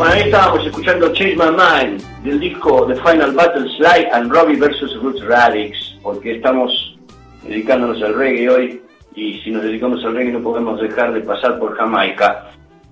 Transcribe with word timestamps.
Bueno, 0.00 0.14
ahí 0.14 0.22
estábamos 0.22 0.64
escuchando 0.64 1.12
Change 1.12 1.36
My 1.36 1.50
Mind 1.50 2.00
del 2.24 2.40
disco 2.40 2.86
The 2.86 2.94
Final 3.02 3.32
Battle 3.32 3.68
Sly 3.76 4.06
and 4.14 4.32
Robbie 4.32 4.56
vs. 4.56 4.96
Roots 5.02 5.22
Radix, 5.26 5.76
porque 6.02 6.36
estamos 6.36 6.98
dedicándonos 7.42 8.02
al 8.02 8.14
reggae 8.14 8.48
hoy 8.48 8.82
y 9.14 9.38
si 9.40 9.50
nos 9.50 9.62
dedicamos 9.62 10.02
al 10.02 10.14
reggae 10.14 10.32
no 10.32 10.40
podemos 10.40 10.80
dejar 10.80 11.12
de 11.12 11.20
pasar 11.20 11.58
por 11.58 11.76
Jamaica. 11.76 12.46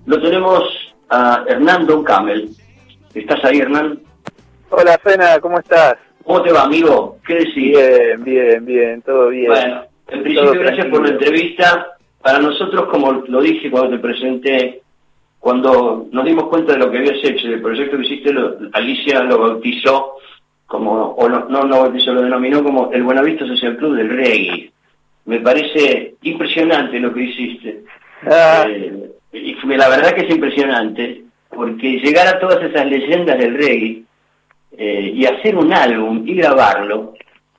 Lo 0.05 0.21
tenemos 0.21 0.61
a 1.09 1.43
Hernando 1.47 2.03
Camel. 2.03 2.47
¿Estás 3.15 3.43
ahí, 3.43 3.57
Hernán? 3.57 3.99
Hola, 4.69 4.95
Fena, 5.03 5.39
¿cómo 5.39 5.57
estás? 5.57 5.95
¿Cómo 6.23 6.43
te 6.43 6.51
va, 6.51 6.65
amigo? 6.65 7.17
¿Qué 7.25 7.37
decís? 7.37 7.55
Bien, 7.55 8.23
bien, 8.23 8.65
bien, 8.65 9.01
todo 9.01 9.29
bien. 9.29 9.47
Bueno, 9.47 9.81
en 10.09 10.21
principio, 10.21 10.51
gracias 10.51 10.85
por 10.85 11.01
la 11.01 11.09
entrevista. 11.09 11.87
Para 12.21 12.37
nosotros, 12.37 12.87
como 12.91 13.13
lo 13.13 13.41
dije 13.41 13.71
cuando 13.71 13.97
te 13.97 13.97
presenté, 13.97 14.83
cuando 15.39 16.07
nos 16.11 16.25
dimos 16.25 16.45
cuenta 16.45 16.73
de 16.73 16.79
lo 16.79 16.91
que 16.91 16.97
habías 16.97 17.23
hecho, 17.23 17.47
del 17.47 17.61
proyecto 17.61 17.97
que 17.97 18.05
hiciste, 18.05 18.33
Alicia 18.73 19.23
lo 19.23 19.39
bautizó 19.39 20.17
como, 20.67 21.11
o 21.11 21.29
no, 21.29 21.45
no, 21.45 21.63
no 21.63 21.79
bautizó, 21.79 22.13
lo 22.13 22.21
denominó 22.21 22.63
como 22.63 22.91
el 22.91 23.03
Buenavista 23.03 23.47
Social 23.47 23.77
Club 23.77 23.95
del 23.95 24.09
Reggae. 24.09 24.71
Me 25.25 25.39
parece 25.39 26.15
impresionante 26.21 26.99
lo 26.99 27.13
que 27.13 27.23
hiciste. 27.23 27.83
Ah. 28.25 28.65
Eh, 28.67 29.11
y 29.31 29.55
la 29.77 29.89
verdad 29.89 30.13
que 30.13 30.25
es 30.25 30.29
impresionante, 30.29 31.23
porque 31.49 31.99
llegar 31.99 32.27
a 32.27 32.39
todas 32.39 32.63
esas 32.63 32.85
leyendas 32.85 33.37
del 33.37 33.55
reggae 33.55 34.03
eh, 34.77 35.11
y 35.15 35.25
hacer 35.25 35.55
un 35.55 35.71
álbum 35.71 36.23
y 36.27 36.35
grabarlo, 36.35 37.13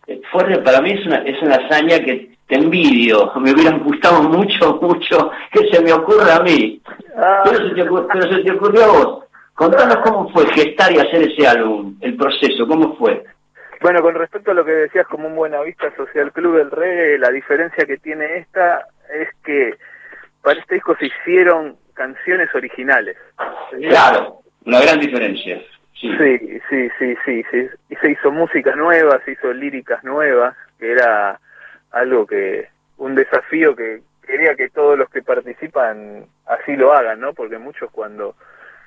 eh, 0.06 0.20
fue, 0.31 0.45
para 0.59 0.81
mí 0.81 0.92
es 0.92 1.06
una, 1.06 1.19
es 1.19 1.41
una 1.42 1.56
hazaña 1.56 2.01
que 2.01 2.30
te 2.51 2.57
envidio, 2.57 3.33
me 3.37 3.53
hubieran 3.53 3.79
gustado 3.79 4.25
mucho, 4.25 4.75
mucho 4.83 5.31
que 5.53 5.69
se 5.71 5.83
me 5.83 5.93
ocurra 5.93 6.37
a 6.37 6.43
mí. 6.43 6.83
Ah. 7.17 7.43
Pero, 7.45 7.69
se 7.69 7.75
te, 7.75 7.85
pero 7.85 8.35
se 8.35 8.43
te 8.43 8.51
ocurrió 8.51 8.85
a 8.85 8.89
vos. 8.89 9.25
Contanos 9.55 9.99
cómo 9.99 10.29
fue 10.31 10.47
gestar 10.53 10.91
y 10.93 10.99
hacer 10.99 11.23
ese 11.23 11.47
álbum, 11.47 11.97
el 12.01 12.17
proceso, 12.17 12.67
cómo 12.67 12.97
fue. 12.97 13.25
Bueno, 13.83 14.03
con 14.03 14.15
respecto 14.15 14.51
a 14.51 14.55
lo 14.55 14.65
que 14.65 14.73
decías 14.73 15.07
como 15.07 15.29
un 15.29 15.37
Buena 15.37 15.61
Vista 15.62 15.95
Social 15.97 16.33
Club 16.33 16.57
del 16.57 16.70
Reggae, 16.70 17.19
la 17.19 17.31
diferencia 17.31 17.87
que 17.87 17.98
tiene 17.98 18.39
esta 18.39 18.87
es 19.14 19.29
que 19.45 19.75
para 20.42 20.59
este 20.59 20.77
disco 20.77 20.97
se 20.98 21.07
hicieron 21.07 21.77
canciones 21.95 22.48
originales. 22.55 23.17
Claro, 23.89 24.41
una 24.64 24.81
gran 24.81 24.98
diferencia. 24.98 25.61
Sí. 25.95 26.11
sí, 26.17 26.61
sí, 26.70 26.89
sí, 26.98 27.14
sí, 27.27 27.45
sí. 27.51 27.69
Y 27.91 27.97
se 27.97 28.11
hizo 28.11 28.31
música 28.31 28.75
nueva, 28.75 29.20
se 29.25 29.33
hizo 29.33 29.53
líricas 29.53 30.03
nuevas, 30.03 30.57
que 30.79 30.92
era 30.92 31.39
algo 31.92 32.27
que, 32.27 32.69
un 32.98 33.14
desafío 33.14 33.74
que 33.74 34.02
quería 34.27 34.55
que 34.55 34.70
todos 34.70 34.96
los 34.96 35.08
que 35.10 35.22
participan 35.22 36.27
así 36.46 36.77
lo 36.77 36.92
hagan, 36.92 37.20
¿no? 37.20 37.33
Porque 37.33 37.58
muchos 37.58 37.91
cuando 37.91 38.36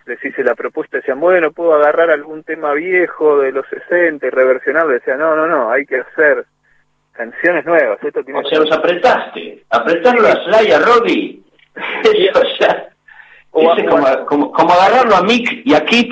les 0.05 0.23
hice 0.23 0.43
la 0.43 0.55
propuesta 0.55 0.97
decían, 0.97 1.19
bueno, 1.19 1.51
puedo 1.51 1.73
agarrar 1.73 2.11
algún 2.11 2.43
tema 2.43 2.73
viejo 2.73 3.39
de 3.39 3.51
los 3.51 3.65
60 3.67 4.25
y 4.25 4.29
reversionarlo. 4.29 4.93
Decían, 4.93 5.19
no, 5.19 5.35
no, 5.35 5.47
no, 5.47 5.71
hay 5.71 5.85
que 5.85 5.97
hacer 5.97 6.45
canciones 7.13 7.65
nuevas. 7.65 7.99
Esto 8.03 8.23
tiene 8.23 8.39
o 8.39 8.43
sea, 8.43 8.59
los 8.59 8.71
apretaste. 8.71 9.63
Apretarlo 9.69 10.27
a 10.27 10.43
Sly, 10.43 10.71
a 10.71 10.79
Robbie. 10.79 11.41
o 12.35 12.57
sea, 12.57 12.89
como, 13.49 14.25
como, 14.25 14.51
como, 14.51 14.73
agarrarlo 14.73 15.15
a 15.15 15.23
Mick 15.23 15.65
y 15.65 15.73
a 15.73 15.85
Kit 15.85 16.11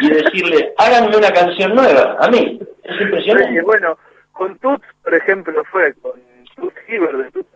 y 0.00 0.08
decirle, 0.08 0.72
háganme 0.78 1.16
una 1.16 1.30
canción 1.30 1.74
nueva, 1.74 2.16
a 2.20 2.28
mí. 2.28 2.60
Es 2.82 3.00
impresionante. 3.00 3.62
bueno, 3.62 3.98
con 4.34 4.58
Toots, 4.58 4.86
por 5.02 5.14
ejemplo, 5.14 5.64
fue 5.64 5.94
con 5.94 6.20
Toots 6.56 6.78
Giver 6.86 7.16
de 7.16 7.30
Toots 7.30 7.48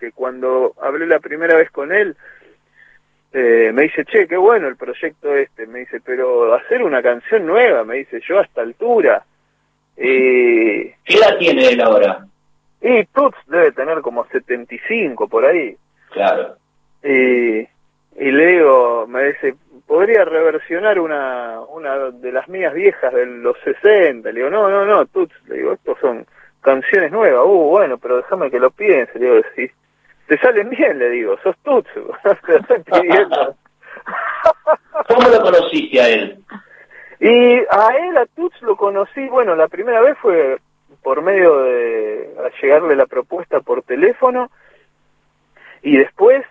que 0.00 0.12
cuando 0.12 0.74
hablé 0.80 1.06
la 1.06 1.18
primera 1.18 1.56
vez 1.56 1.70
con 1.70 1.92
él, 1.92 2.16
eh, 3.32 3.70
me 3.74 3.82
dice, 3.82 4.04
che, 4.04 4.26
qué 4.26 4.36
bueno 4.36 4.68
el 4.68 4.76
proyecto 4.76 5.36
este, 5.36 5.66
me 5.66 5.80
dice, 5.80 6.00
pero 6.00 6.54
hacer 6.54 6.82
una 6.82 7.02
canción 7.02 7.44
nueva, 7.44 7.84
me 7.84 7.96
dice, 7.96 8.20
yo 8.26 8.38
a 8.38 8.42
esta 8.42 8.62
altura. 8.62 9.24
Eh, 9.96 10.94
¿Qué 11.04 11.14
edad 11.14 11.36
tiene 11.38 11.68
él 11.68 11.80
ahora? 11.80 12.26
Y 12.80 13.04
Toots 13.06 13.38
debe 13.46 13.72
tener 13.72 14.00
como 14.00 14.26
75 14.26 15.28
por 15.28 15.44
ahí. 15.44 15.76
Claro. 16.12 16.56
Y 18.18 18.30
le 18.30 18.46
digo, 18.46 19.06
me 19.06 19.24
dice, 19.24 19.54
podría 19.86 20.24
reversionar 20.24 20.98
una, 20.98 21.60
una 21.60 22.10
de 22.10 22.32
las 22.32 22.48
mías 22.48 22.72
viejas 22.72 23.12
de 23.12 23.26
los 23.26 23.56
60. 23.64 24.30
Le 24.30 24.40
digo, 24.40 24.50
no, 24.50 24.70
no, 24.70 24.84
no, 24.84 25.06
Tuts, 25.06 25.34
le 25.46 25.58
digo, 25.58 25.72
estos 25.72 25.98
son 26.00 26.26
canciones 26.60 27.12
nuevas. 27.12 27.44
Uh, 27.44 27.70
bueno, 27.70 27.98
pero 27.98 28.16
déjame 28.16 28.50
que 28.50 28.58
lo 28.58 28.70
piense. 28.70 29.18
Le 29.18 29.26
digo, 29.26 29.42
si 29.54 29.70
te 30.26 30.38
salen 30.38 30.70
bien, 30.70 30.98
le 30.98 31.10
digo, 31.10 31.36
sos 31.42 31.56
Tuts. 31.62 31.90
¿Cómo 35.08 35.28
lo 35.28 35.42
conociste 35.42 36.00
a 36.00 36.08
él? 36.08 36.38
Y 37.20 37.56
a 37.70 37.90
él, 37.98 38.16
a 38.16 38.24
Tuts, 38.34 38.60
lo 38.62 38.76
conocí, 38.76 39.28
bueno, 39.28 39.54
la 39.54 39.68
primera 39.68 40.00
vez 40.00 40.16
fue 40.18 40.58
por 41.02 41.20
medio 41.22 41.58
de 41.58 42.30
llegarle 42.60 42.96
la 42.96 43.06
propuesta 43.06 43.60
por 43.60 43.82
teléfono 43.82 44.50
y 45.82 45.98
después 45.98 46.44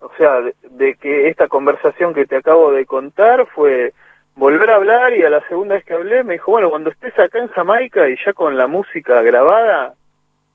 o 0.00 0.10
sea, 0.16 0.40
de, 0.70 0.94
que 0.94 1.28
esta 1.28 1.48
conversación 1.48 2.14
que 2.14 2.26
te 2.26 2.36
acabo 2.36 2.72
de 2.72 2.86
contar 2.86 3.46
fue 3.46 3.92
volver 4.34 4.70
a 4.70 4.76
hablar 4.76 5.14
y 5.14 5.22
a 5.22 5.30
la 5.30 5.46
segunda 5.48 5.74
vez 5.74 5.84
que 5.84 5.94
hablé 5.94 6.24
me 6.24 6.34
dijo, 6.34 6.50
bueno, 6.50 6.70
cuando 6.70 6.90
estés 6.90 7.18
acá 7.18 7.38
en 7.38 7.48
Jamaica 7.48 8.08
y 8.08 8.16
ya 8.24 8.32
con 8.32 8.56
la 8.56 8.66
música 8.66 9.20
grabada, 9.22 9.94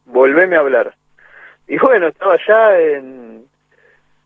volveme 0.06 0.56
a 0.56 0.61
hablar. 0.61 0.95
Y 1.67 1.78
bueno, 1.78 2.07
estaba 2.07 2.38
ya 2.47 2.79
en, 2.79 3.45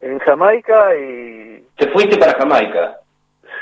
en 0.01 0.19
Jamaica 0.19 0.95
y... 0.95 1.65
¿Te 1.75 1.87
fuiste 1.89 2.17
para 2.17 2.33
Jamaica? 2.35 2.97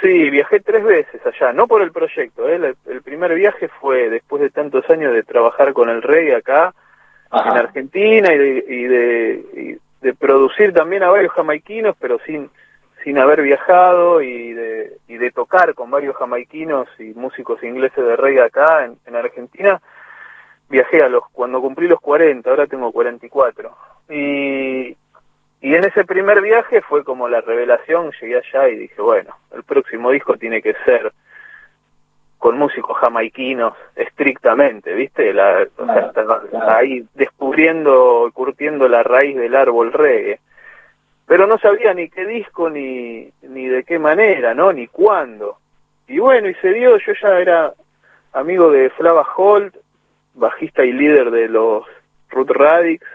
Sí, 0.01 0.29
viajé 0.29 0.59
tres 0.59 0.83
veces 0.83 1.21
allá, 1.25 1.53
no 1.53 1.67
por 1.67 1.81
el 1.81 1.91
proyecto, 1.91 2.47
¿eh? 2.47 2.75
el, 2.85 3.01
primer 3.01 3.33
viaje 3.33 3.67
fue 3.67 4.09
después 4.09 4.41
de 4.43 4.51
tantos 4.51 4.87
años 4.91 5.11
de 5.13 5.23
trabajar 5.23 5.73
con 5.73 5.89
el 5.89 6.03
reggae 6.03 6.35
acá, 6.35 6.73
en 7.31 7.57
Argentina 7.57 8.31
y 8.31 8.37
de, 8.37 8.65
y 8.67 8.83
de, 8.83 9.79
de 10.01 10.13
producir 10.13 10.73
también 10.73 11.03
a 11.03 11.09
varios 11.09 11.33
jamaiquinos, 11.33 11.95
pero 11.99 12.19
sin, 12.25 12.49
sin 13.03 13.17
haber 13.17 13.41
viajado 13.41 14.21
y 14.21 14.53
de, 14.53 14.97
y 15.07 15.17
de 15.17 15.31
tocar 15.31 15.73
con 15.73 15.89
varios 15.89 16.15
jamaiquinos 16.15 16.87
y 16.99 17.13
músicos 17.13 17.63
ingleses 17.63 18.03
de 18.03 18.15
reggae 18.15 18.41
acá 18.41 18.85
en, 18.85 18.97
en 19.05 19.15
Argentina, 19.15 19.81
viajé 20.69 21.03
a 21.03 21.09
los 21.09 21.23
cuando 21.31 21.61
cumplí 21.61 21.87
los 21.87 21.99
40, 21.99 22.49
ahora 22.49 22.67
tengo 22.67 22.91
44. 22.91 23.75
Y, 24.09 24.95
y 25.61 25.75
en 25.75 25.83
ese 25.83 26.05
primer 26.05 26.41
viaje 26.41 26.81
fue 26.81 27.03
como 27.03 27.27
la 27.27 27.41
revelación, 27.41 28.11
llegué 28.21 28.37
allá 28.37 28.69
y 28.69 28.77
dije, 28.77 29.01
bueno, 29.01 29.35
el 29.53 29.63
próximo 29.63 30.11
disco 30.11 30.37
tiene 30.37 30.61
que 30.61 30.75
ser 30.85 31.11
con 32.47 32.57
músicos 32.57 32.97
jamaiquinos 32.99 33.73
estrictamente, 33.93 34.93
¿viste? 34.93 35.33
La, 35.33 35.67
o 35.75 35.85
sea, 35.85 36.77
ahí 36.77 37.05
descubriendo, 37.13 38.31
curtiendo 38.33 38.87
la 38.87 39.03
raíz 39.03 39.35
del 39.35 39.53
árbol 39.53 39.91
reggae. 39.91 40.39
Pero 41.25 41.45
no 41.45 41.57
sabía 41.57 41.93
ni 41.93 42.07
qué 42.07 42.25
disco 42.25 42.69
ni, 42.69 43.29
ni 43.41 43.67
de 43.67 43.83
qué 43.83 43.99
manera, 43.99 44.53
¿no? 44.53 44.71
Ni 44.71 44.87
cuándo. 44.87 45.57
Y 46.07 46.19
bueno, 46.19 46.47
y 46.47 46.53
se 46.61 46.71
dio, 46.71 46.97
yo 46.97 47.11
ya 47.21 47.37
era 47.37 47.73
amigo 48.31 48.71
de 48.71 48.91
Flava 48.91 49.27
Holt, 49.35 49.75
bajista 50.33 50.85
y 50.85 50.93
líder 50.93 51.31
de 51.31 51.49
los 51.49 51.83
Root 52.29 52.51
Radix, 52.51 53.05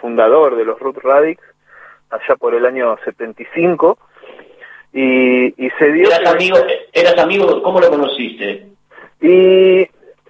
fundador 0.00 0.54
de 0.54 0.64
los 0.64 0.78
Root 0.78 0.98
Radix, 0.98 1.42
allá 2.10 2.36
por 2.36 2.54
el 2.54 2.64
año 2.64 2.96
75 3.04 3.98
y, 4.92 5.66
y 5.66 5.70
se 5.78 5.92
dio... 5.92 6.08
¿Eras 6.08 6.34
amigo, 6.34 6.56
¿Eras 6.92 7.18
amigo? 7.18 7.62
¿Cómo 7.62 7.80
lo 7.80 7.90
conociste? 7.90 8.68
Y 9.20 9.86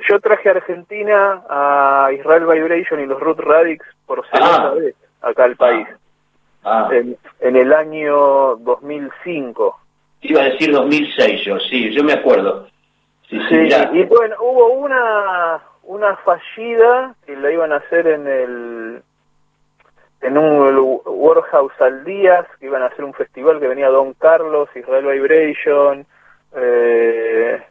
yo 0.08 0.20
traje 0.20 0.48
a 0.48 0.52
Argentina 0.52 1.42
a 1.48 2.10
Israel 2.12 2.46
Vibration 2.46 3.00
y 3.00 3.06
los 3.06 3.20
Root 3.20 3.41
Radix 3.41 3.84
por 4.06 4.26
segunda 4.30 4.69
ah. 4.69 4.74
vez 4.74 4.94
acá 5.22 5.44
al 5.44 5.56
país. 5.56 5.86
Ah. 6.64 6.88
En, 6.92 7.16
en, 7.41 7.56
el 7.56 7.72
año 7.72 8.56
2005. 8.56 9.78
Iba 10.22 10.43
a 10.43 10.44
decir 10.44 10.72
2006 10.72 11.44
yo, 11.44 11.58
sí, 11.60 11.93
yo 11.94 12.02
me 12.02 12.14
acuerdo. 12.14 12.66
Sí, 13.28 13.38
sí, 13.49 13.56
y 13.93 14.05
bueno, 14.05 14.37
hubo 14.40 14.69
una, 14.69 15.60
una 15.82 16.16
fallida 16.16 17.14
que 17.26 17.37
la 17.37 17.52
iban 17.52 17.72
a 17.72 17.76
hacer 17.76 18.06
en 18.06 18.26
el 18.26 19.02
en 20.20 20.37
un 20.37 21.00
Warehouse 21.05 21.81
al 21.81 22.05
día, 22.05 22.47
que 22.59 22.67
iban 22.67 22.82
a 22.82 22.87
hacer 22.87 23.05
un 23.05 23.15
festival 23.15 23.61
que 23.61 23.69
venía 23.69 23.88
Don 23.88 24.15
Carlos, 24.15 24.69
Israel 24.75 25.06
Vibration, 25.06 26.06
eh, 26.56 27.62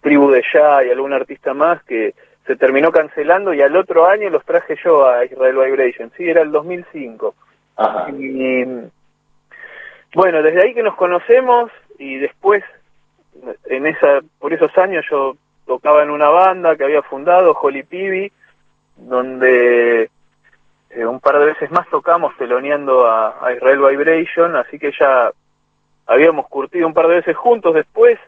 Tribu 0.00 0.30
de 0.30 0.44
Ya 0.52 0.84
y 0.84 0.90
algún 0.90 1.12
artista 1.12 1.52
más 1.52 1.82
que 1.84 2.14
se 2.46 2.56
terminó 2.56 2.92
cancelando 2.92 3.52
y 3.52 3.60
al 3.60 3.76
otro 3.76 4.06
año 4.06 4.30
los 4.30 4.44
traje 4.44 4.76
yo 4.84 5.08
a 5.08 5.24
Israel 5.24 5.56
Vibration, 5.56 6.12
sí, 6.16 6.28
era 6.28 6.42
el 6.42 6.52
2005. 6.52 7.34
Y 8.16 8.64
bueno, 10.14 10.42
desde 10.42 10.62
ahí 10.62 10.74
que 10.74 10.82
nos 10.82 10.94
conocemos 10.94 11.70
y 11.98 12.18
después 12.18 12.62
en 13.66 13.86
esa 13.86 14.20
por 14.38 14.52
esos 14.52 14.76
años 14.78 15.04
yo 15.10 15.36
tocaba 15.66 16.02
en 16.02 16.10
una 16.10 16.30
banda 16.30 16.76
que 16.76 16.84
había 16.84 17.02
fundado 17.02 17.52
Holly 17.60 17.82
Pibi 17.82 18.32
donde 18.96 20.08
eh, 20.90 21.04
un 21.04 21.20
par 21.20 21.38
de 21.38 21.46
veces 21.46 21.70
más 21.70 21.88
tocamos 21.88 22.36
teloneando 22.36 23.06
a, 23.06 23.52
Israel 23.54 23.80
Vibration, 23.80 24.56
así 24.56 24.78
que 24.78 24.92
ya 24.98 25.30
habíamos 26.06 26.46
curtido 26.48 26.86
un 26.86 26.94
par 26.94 27.08
de 27.08 27.16
veces 27.16 27.36
juntos. 27.36 27.74
Después, 27.74 28.18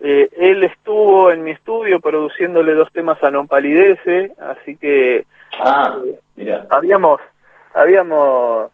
eh, 0.00 0.28
él 0.36 0.64
estuvo 0.64 1.30
en 1.30 1.44
mi 1.44 1.52
estudio 1.52 2.00
produciéndole 2.00 2.74
dos 2.74 2.92
temas 2.92 3.22
a 3.22 3.30
Non 3.30 3.46
Palidece, 3.46 4.32
así 4.40 4.76
que 4.76 5.24
ah, 5.60 5.96
mira. 6.36 6.66
habíamos, 6.70 7.20
habíamos 7.72 8.70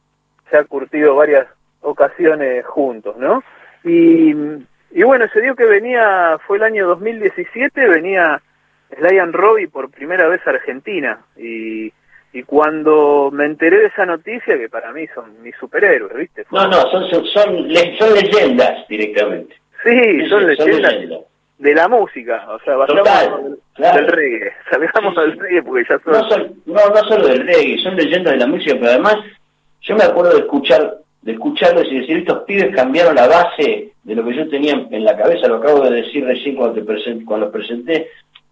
ya 0.50 0.64
curtido 0.64 1.14
varias 1.14 1.46
ocasiones 1.82 2.66
juntos, 2.66 3.16
¿no? 3.16 3.44
Y, 3.84 4.34
y 4.90 5.02
bueno, 5.04 5.26
se 5.32 5.40
dio 5.40 5.54
que 5.54 5.66
venía, 5.66 6.38
fue 6.46 6.56
el 6.56 6.64
año 6.64 6.86
2017, 6.88 7.86
venía 7.86 8.42
Sly 8.96 9.20
Robbie 9.30 9.68
por 9.68 9.90
primera 9.90 10.26
vez 10.26 10.44
a 10.46 10.50
Argentina 10.50 11.20
y, 11.36 11.92
y 12.32 12.42
cuando 12.44 13.30
me 13.32 13.44
enteré 13.44 13.78
de 13.78 13.86
esa 13.86 14.06
noticia, 14.06 14.56
que 14.56 14.68
para 14.68 14.92
mí 14.92 15.06
son 15.14 15.42
mis 15.42 15.56
superhéroes, 15.56 16.16
¿viste? 16.16 16.44
no, 16.50 16.68
no, 16.68 16.80
son, 16.90 17.08
son, 17.10 17.24
son, 17.26 17.68
leyendas 17.68 18.86
directamente. 18.88 19.56
Sí, 19.82 20.28
son, 20.28 20.46
leyendas 20.46 20.94
de 21.58 21.74
la 21.74 21.88
música, 21.88 22.46
o 22.48 22.58
sea, 22.60 22.74
Total, 22.86 23.58
del, 23.76 24.06
reggae, 24.06 24.52
salgamos 24.70 25.14
del 25.16 25.38
reggae 25.38 25.62
porque 25.62 25.84
ya 25.88 25.98
son... 25.98 26.12
No, 26.12 26.28
son... 26.30 26.54
no, 26.66 26.88
no 26.88 27.08
solo 27.08 27.28
del 27.28 27.46
reggae, 27.46 27.82
son 27.82 27.96
leyendas 27.96 28.32
de 28.32 28.38
la 28.38 28.46
música, 28.46 28.74
pero 28.78 28.92
además 28.92 29.16
yo 29.82 29.96
me 29.96 30.04
acuerdo 30.04 30.32
de 30.32 30.40
escuchar 30.40 31.00
de 31.22 31.32
escucharlos 31.32 31.86
y 31.90 32.00
decir, 32.00 32.18
estos 32.18 32.44
pibes 32.44 32.74
cambiaron 32.74 33.14
la 33.14 33.28
base 33.28 33.92
de 34.02 34.14
lo 34.14 34.24
que 34.24 34.36
yo 34.36 34.48
tenía 34.48 34.72
en 34.90 35.04
la 35.04 35.16
cabeza, 35.16 35.48
lo 35.48 35.56
acabo 35.56 35.80
de 35.82 36.02
decir 36.02 36.24
recién 36.24 36.56
cuando, 36.56 36.76
te 36.76 36.82
present, 36.82 37.24
cuando 37.24 37.46
los 37.46 37.52
presenté, 37.52 38.08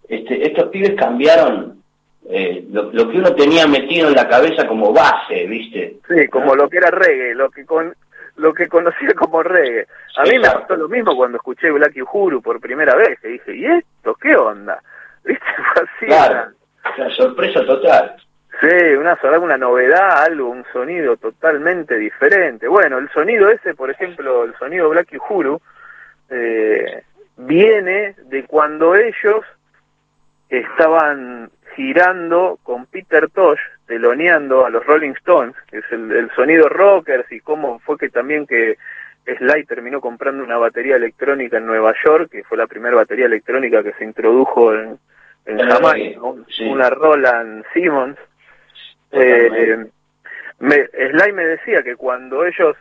este, 0.09 0.47
estos 0.47 0.69
pibes 0.69 0.95
cambiaron 0.95 1.83
eh, 2.31 2.67
lo, 2.71 2.91
que 2.91 3.19
uno 3.19 3.35
tenía 3.35 3.67
metido 3.67 4.09
en 4.09 4.15
la 4.15 4.29
cabeza 4.29 4.67
como 4.67 4.93
base, 4.93 5.47
¿viste? 5.47 5.97
Sí, 6.07 6.29
como 6.29 6.55
lo 6.55 6.69
que 6.69 6.77
era 6.77 6.91
reggae, 6.91 7.35
lo 7.35 7.51
que 7.51 7.65
con 7.65 7.95
lo 8.37 8.53
que 8.53 8.69
conocía 8.69 9.15
como 9.17 9.43
reggae. 9.43 9.87
A 10.17 10.25
mí 10.25 10.39
me 10.39 10.51
pasó 10.51 10.77
lo 10.77 10.89
mismo 10.89 11.17
cuando 11.17 11.39
escuché 11.39 11.71
Black 11.71 11.97
Uhuru 11.97 12.43
por 12.43 12.61
primera 12.61 12.95
vez, 12.97 13.19
que 13.21 13.29
dije, 13.29 13.57
¿y 13.57 13.65
esto 13.65 14.15
qué 14.15 14.37
onda? 14.37 14.79
¿Viste? 15.25 15.45
Fue 15.73 15.83
así. 15.83 16.07
Claro, 16.07 17.11
sorpresa 17.17 17.65
total. 17.65 18.17
Sí, 18.61 18.67
una, 18.67 19.17
una 19.39 19.57
novedad, 19.57 20.25
algo, 20.25 20.51
un 20.51 20.65
sonido 20.73 21.17
totalmente 21.17 21.97
diferente. 21.97 22.69
Bueno, 22.69 22.99
el 22.99 23.09
sonido 23.11 23.49
ese, 23.49 23.73
por 23.75 23.91
ejemplo, 23.91 24.45
el 24.45 24.55
sonido 24.59 24.91
Black 24.91 25.15
Uhuru, 25.15 25.61
eh, 26.29 27.05
viene 27.37 28.17
de 28.25 28.45
cuando 28.45 28.97
ellos 28.97 29.45
estaban 30.49 31.51
girando 31.77 32.59
con 32.63 32.87
Peter 32.87 33.29
Tosh, 33.31 33.61
teloneando 33.87 34.67
a 34.67 34.71
los 34.71 34.85
Rolling 34.85 35.13
Stones, 35.13 35.55
que 35.71 35.79
es 35.79 35.85
el, 35.91 36.31
sonido 36.35 36.69
rockers 36.69 37.31
y 37.31 37.41
cómo 37.41 37.79
fue 37.81 37.97
que 37.99 38.09
también 38.09 38.47
que 38.47 38.77
Sly 39.37 39.65
terminó 39.65 40.01
comprando 40.01 40.43
una 40.43 40.57
batería 40.57 40.97
electrónica 40.97 41.59
en 41.59 41.67
Nueva 41.67 41.95
York, 42.05 42.31
que 42.31 42.45
fue 42.45 42.57
la 42.57 42.67
primera 42.67 42.97
batería 42.97 43.27
electrónica 43.27 43.83
que 43.83 43.93
se 43.93 44.05
introdujo 44.05 44.75
en, 44.75 44.99
en 45.47 45.59
Jamaica, 45.59 46.21
una 46.67 46.91
Roland 46.91 47.65
Simmons, 47.73 48.19
eh, 49.13 49.87
me, 50.59 50.87
Sly 50.87 51.33
me 51.33 51.47
decía 51.47 51.83
que 51.83 51.97
cuando 51.97 52.45
ellos 52.45 52.77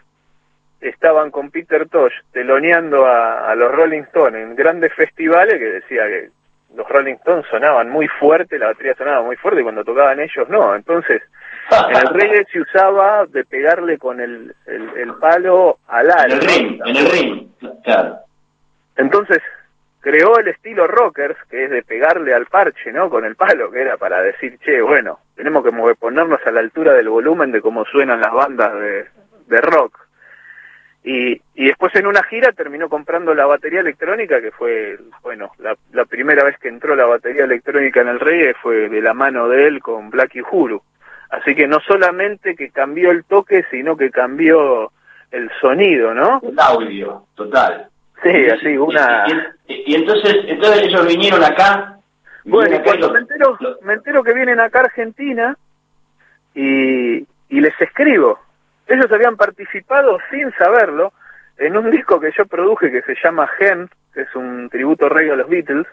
estaban 0.81 1.31
con 1.31 1.49
Peter 1.49 1.87
Tosh 1.87 2.13
teloneando 2.31 3.05
a, 3.05 3.53
los 3.55 3.71
Rolling 3.73 4.01
Stones 4.03 4.43
en 4.43 4.55
grandes 4.55 4.93
festivales, 4.93 5.55
que 5.55 5.65
decía 5.65 6.05
que 6.07 6.29
los 6.77 6.87
Rolling 6.87 7.15
Stones 7.15 7.45
sonaban 7.49 7.89
muy 7.89 8.07
fuerte, 8.07 8.59
la 8.59 8.67
batería 8.67 8.93
sonaba 8.95 9.23
muy 9.23 9.35
fuerte 9.35 9.61
y 9.61 9.63
cuando 9.63 9.83
tocaban 9.83 10.19
ellos 10.19 10.47
no. 10.47 10.75
Entonces, 10.75 11.23
en 11.89 11.97
el 11.97 12.13
reggae 12.13 12.45
se 12.51 12.61
usaba 12.61 13.25
de 13.25 13.43
pegarle 13.43 13.97
con 13.97 14.21
el, 14.21 14.53
el, 14.67 15.13
palo 15.15 15.79
al 15.87 16.11
ala. 16.11 16.25
En 16.25 16.31
el 16.33 16.41
ring, 16.41 16.81
en 16.85 16.95
el 16.95 17.11
ring, 17.11 17.47
claro. 17.83 18.17
Entonces, 18.95 19.41
creó 20.01 20.37
el 20.37 20.49
estilo 20.49 20.85
rockers, 20.87 21.35
que 21.49 21.65
es 21.65 21.71
de 21.71 21.81
pegarle 21.81 22.33
al 22.33 22.45
parche, 22.45 22.91
¿no? 22.93 23.09
Con 23.09 23.25
el 23.25 23.35
palo, 23.35 23.71
que 23.71 23.81
era 23.81 23.97
para 23.97 24.21
decir, 24.21 24.59
che, 24.59 24.79
bueno, 24.79 25.19
tenemos 25.35 25.63
que 25.63 25.71
ponernos 25.99 26.39
a 26.45 26.51
la 26.51 26.59
altura 26.59 26.93
del 26.93 27.09
volumen 27.09 27.51
de 27.51 27.61
cómo 27.61 27.85
suenan 27.85 28.21
las 28.21 28.31
bandas 28.31 28.73
de, 28.75 29.07
de 29.47 29.61
rock. 29.61 30.06
Y, 31.09 31.41
y 31.55 31.67
después 31.67 31.95
en 31.95 32.05
una 32.05 32.21
gira 32.23 32.51
terminó 32.51 32.89
comprando 32.89 33.33
la 33.33 33.45
batería 33.45 33.79
electrónica, 33.79 34.41
que 34.41 34.51
fue, 34.51 34.99
bueno, 35.23 35.53
la, 35.57 35.73
la 35.93 36.03
primera 36.03 36.43
vez 36.43 36.57
que 36.59 36.67
entró 36.67 36.97
la 36.97 37.05
batería 37.05 37.45
electrónica 37.45 38.01
en 38.01 38.09
el 38.09 38.19
reggae 38.19 38.53
fue 38.55 38.89
de 38.89 39.01
la 39.01 39.13
mano 39.13 39.47
de 39.47 39.67
él 39.67 39.79
con 39.79 40.09
Black 40.09 40.35
Uhuru. 40.35 40.81
Así 41.29 41.55
que 41.55 41.65
no 41.65 41.79
solamente 41.79 42.57
que 42.57 42.71
cambió 42.71 43.11
el 43.11 43.23
toque, 43.23 43.63
sino 43.71 43.95
que 43.95 44.11
cambió 44.11 44.91
el 45.31 45.49
sonido, 45.61 46.13
¿no? 46.13 46.41
El 46.43 46.59
audio, 46.59 47.23
total. 47.35 47.87
Sí, 48.21 48.47
así, 48.49 48.77
una... 48.77 49.23
Y, 49.65 49.95
entonces 49.95 50.35
entonces 50.45 50.83
ellos 50.83 51.07
vinieron 51.07 51.41
acá. 51.41 51.99
Bueno, 52.43 52.75
y 52.75 52.79
cuando 52.79 53.13
me, 53.13 53.19
entero, 53.19 53.57
me 53.81 53.93
entero 53.93 54.23
que 54.25 54.33
vienen 54.33 54.59
acá 54.59 54.79
a 54.79 54.83
Argentina 54.83 55.57
y, 56.53 57.19
y 57.47 57.61
les 57.61 57.79
escribo. 57.79 58.39
Ellos 58.87 59.11
habían 59.11 59.35
participado 59.35 60.17
sin 60.31 60.51
saberlo 60.53 61.13
en 61.57 61.75
un 61.75 61.91
disco 61.91 62.19
que 62.19 62.31
yo 62.31 62.45
produje 62.45 62.91
que 62.91 63.01
se 63.01 63.15
llama 63.21 63.47
Gen, 63.57 63.89
que 64.13 64.21
es 64.21 64.35
un 64.35 64.69
tributo 64.69 65.09
reggae 65.09 65.31
a 65.31 65.35
los 65.35 65.49
Beatles, 65.49 65.87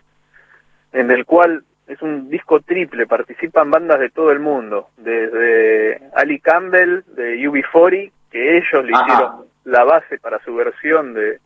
en 0.93 1.11
el 1.11 1.25
cual 1.25 1.65
es 1.87 2.01
un 2.03 2.31
disco 2.31 2.61
triple, 2.61 3.07
participan 3.07 3.71
bandas 3.71 3.99
de 3.99 4.11
todo 4.11 4.31
el 4.31 4.41
mundo, 4.41 4.89
desde 4.97 6.01
Ali 6.15 6.41
Campbell 6.41 7.03
de 7.15 7.37
UB40, 7.37 8.13
que 8.31 8.59
ellos 8.59 8.85
le 8.85 8.93
hicieron 8.93 9.47
la 9.65 9.85
base 9.85 10.19
para 10.19 10.39
su 10.41 10.55
versión 10.55 11.15
de, 11.15 11.39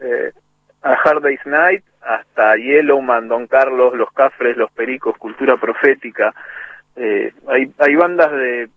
eh, 0.00 0.32
a 0.82 0.92
Hard 0.92 1.22
Day's 1.22 1.46
Night 1.46 1.84
hasta 2.00 2.56
Yellowman, 2.56 3.28
Don 3.28 3.46
Carlos, 3.46 3.94
Los 3.94 4.12
Cafres, 4.12 4.56
Los 4.56 4.70
Pericos, 4.72 5.16
Cultura 5.16 5.56
Profética. 5.56 6.34
Eh, 6.96 7.32
hay, 7.48 7.72
hay 7.78 7.94
bandas 7.94 8.32
de 8.32 8.68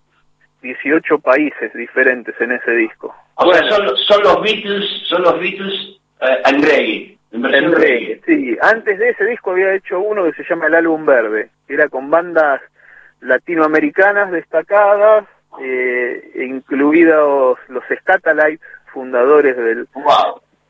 18 0.66 1.20
países 1.20 1.72
diferentes 1.74 2.34
en 2.42 2.54
ese 2.54 2.72
disco. 2.72 3.16
O 3.36 3.54
sea, 3.54 3.70
son, 3.70 3.96
son, 3.98 4.24
los 4.24 4.42
Beatles, 4.42 4.84
son 5.08 5.22
los 5.22 5.40
Beatles 5.40 6.00
eh, 6.22 6.42
en 6.46 6.64
reggae. 6.64 7.18
En, 7.32 7.72
reggae, 7.72 8.22
sí. 8.26 8.58
Antes 8.62 8.98
de 8.98 9.10
ese 9.10 9.26
disco 9.26 9.52
había 9.52 9.76
hecho 9.76 10.00
uno 10.00 10.24
que 10.24 10.34
se 10.34 10.44
llama 10.50 10.68
El 10.68 10.76
Álbum 10.76 11.06
Verde, 11.06 11.50
que 11.68 11.76
era 11.76 11.90
con 11.90 12.10
bandas 12.10 12.62
latinoamericanas 13.22 14.32
destacadas, 14.32 15.26
eh, 15.62 16.32
incluidos 16.48 17.60
los 17.68 17.84
Scatalites, 18.00 18.66
fundadores 18.92 19.56
del, 19.56 19.88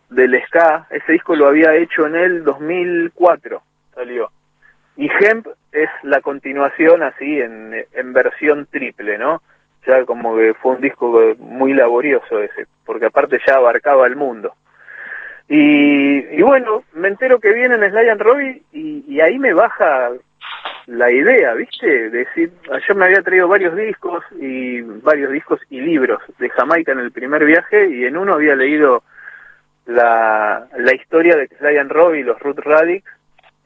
del 0.10 0.44
ska. 0.48 0.88
Ese 0.90 1.14
disco 1.14 1.36
lo 1.36 1.48
había 1.48 1.76
hecho 1.76 2.06
en 2.08 2.16
el 2.16 2.44
2004, 2.44 3.62
salió. 3.94 4.32
Y 4.98 5.10
Hemp 5.10 5.48
es 5.72 5.90
la 6.04 6.22
continuación 6.22 7.04
así 7.04 7.40
en, 7.40 7.86
en 7.94 8.14
versión 8.14 8.66
triple, 8.66 9.18
¿no? 9.18 9.42
Ya 9.86 10.06
como 10.06 10.36
que 10.36 10.54
fue 10.56 10.74
un 10.74 10.82
disco 10.82 11.36
muy 11.40 11.74
laborioso 11.74 12.42
ese, 12.42 12.66
porque 12.86 13.06
aparte 13.06 13.40
ya 13.46 13.56
abarcaba 13.56 14.08
el 14.08 14.16
mundo. 14.16 14.54
Y, 15.48 16.26
y 16.36 16.42
bueno, 16.42 16.84
me 16.94 17.08
entero 17.08 17.40
que 17.40 17.54
viene 17.54 17.76
en 17.76 17.92
Sly 17.92 18.10
and 18.10 18.22
Robbie 18.22 18.62
y, 18.72 19.20
ahí 19.20 19.38
me 19.38 19.54
baja 19.54 20.10
la 20.88 21.12
idea, 21.12 21.54
¿viste? 21.54 22.10
decir, 22.10 22.52
yo 22.88 22.96
me 22.96 23.06
había 23.06 23.22
traído 23.22 23.48
varios 23.48 23.76
discos 23.76 24.24
y 24.40 24.82
varios 24.82 25.32
discos 25.32 25.60
y 25.70 25.82
libros 25.82 26.22
de 26.40 26.50
Jamaica 26.50 26.92
en 26.92 27.00
el 27.00 27.12
primer 27.12 27.46
viaje 27.46 27.90
y 27.90 28.06
en 28.06 28.18
uno 28.18 28.34
había 28.34 28.56
leído 28.56 29.04
la, 29.86 30.68
la 30.78 30.94
historia 30.96 31.36
de 31.36 31.48
Sly 31.48 31.78
and 31.78 31.92
Robbie 31.92 32.22
y 32.22 32.24
los 32.24 32.40
Root 32.40 32.60
Radix 32.60 33.06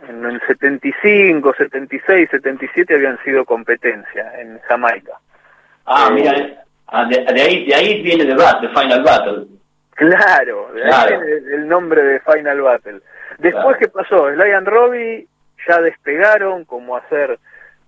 en 0.07 0.25
el 0.25 0.41
75, 0.47 1.53
76, 1.57 2.29
77 2.29 2.95
habían 2.95 3.21
sido 3.23 3.45
competencia 3.45 4.39
en 4.39 4.59
Jamaica. 4.59 5.19
Ah, 5.89 6.07
eh, 6.09 6.13
mira, 6.13 6.65
ah, 6.87 7.05
de, 7.05 7.41
ahí, 7.41 7.65
de 7.65 7.75
ahí 7.75 8.01
viene 8.01 8.25
The, 8.25 8.35
Bat, 8.35 8.61
The 8.61 8.69
Final 8.69 9.03
Battle. 9.03 9.45
Claro, 9.95 10.69
de 10.73 10.83
ahí 10.83 11.09
viene 11.09 11.55
el 11.55 11.67
nombre 11.67 12.03
de 12.03 12.19
Final 12.21 12.61
Battle. 12.61 13.01
Después, 13.39 13.77
¿qué 13.77 13.87
pasó? 13.87 14.31
Sly 14.31 14.51
and 14.51 14.67
Robbie 14.67 15.27
ya 15.67 15.81
despegaron 15.81 16.65
como 16.65 16.95
a 16.95 17.07
ser 17.09 17.39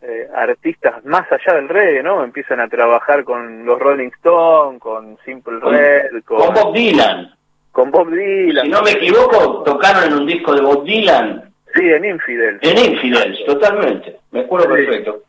eh, 0.02 0.28
artistas 0.34 1.06
más 1.06 1.32
allá 1.32 1.56
del 1.56 1.70
reggae, 1.70 2.04
¿no? 2.04 2.24
Empiezan 2.24 2.60
a 2.60 2.68
trabajar 2.68 3.24
con 3.24 3.66
los 3.66 3.80
Rolling 3.80 4.10
Stones, 4.18 4.82
con 4.82 5.18
Simple 5.24 5.60
Red, 5.62 6.24
con, 6.26 6.38
con 6.40 6.54
Bob 6.54 6.74
Dylan 6.74 7.32
con 7.72 7.92
Bob 7.92 8.12
Dylan. 8.12 8.66
Si 8.66 8.70
no 8.70 8.82
me 8.82 8.92
equivoco, 8.92 9.64
tocaron 9.64 10.06
en 10.06 10.14
un 10.14 10.26
disco 10.26 10.54
de 10.54 10.62
Bob 10.62 10.84
Dylan. 10.84 11.52
Sí, 11.74 11.82
en 11.82 12.06
Infidels. 12.06 12.60
En 12.62 12.78
Infidels, 12.78 13.46
totalmente. 13.46 14.18
Me 14.32 14.42
acuerdo 14.42 14.70
perfecto. 14.70 15.24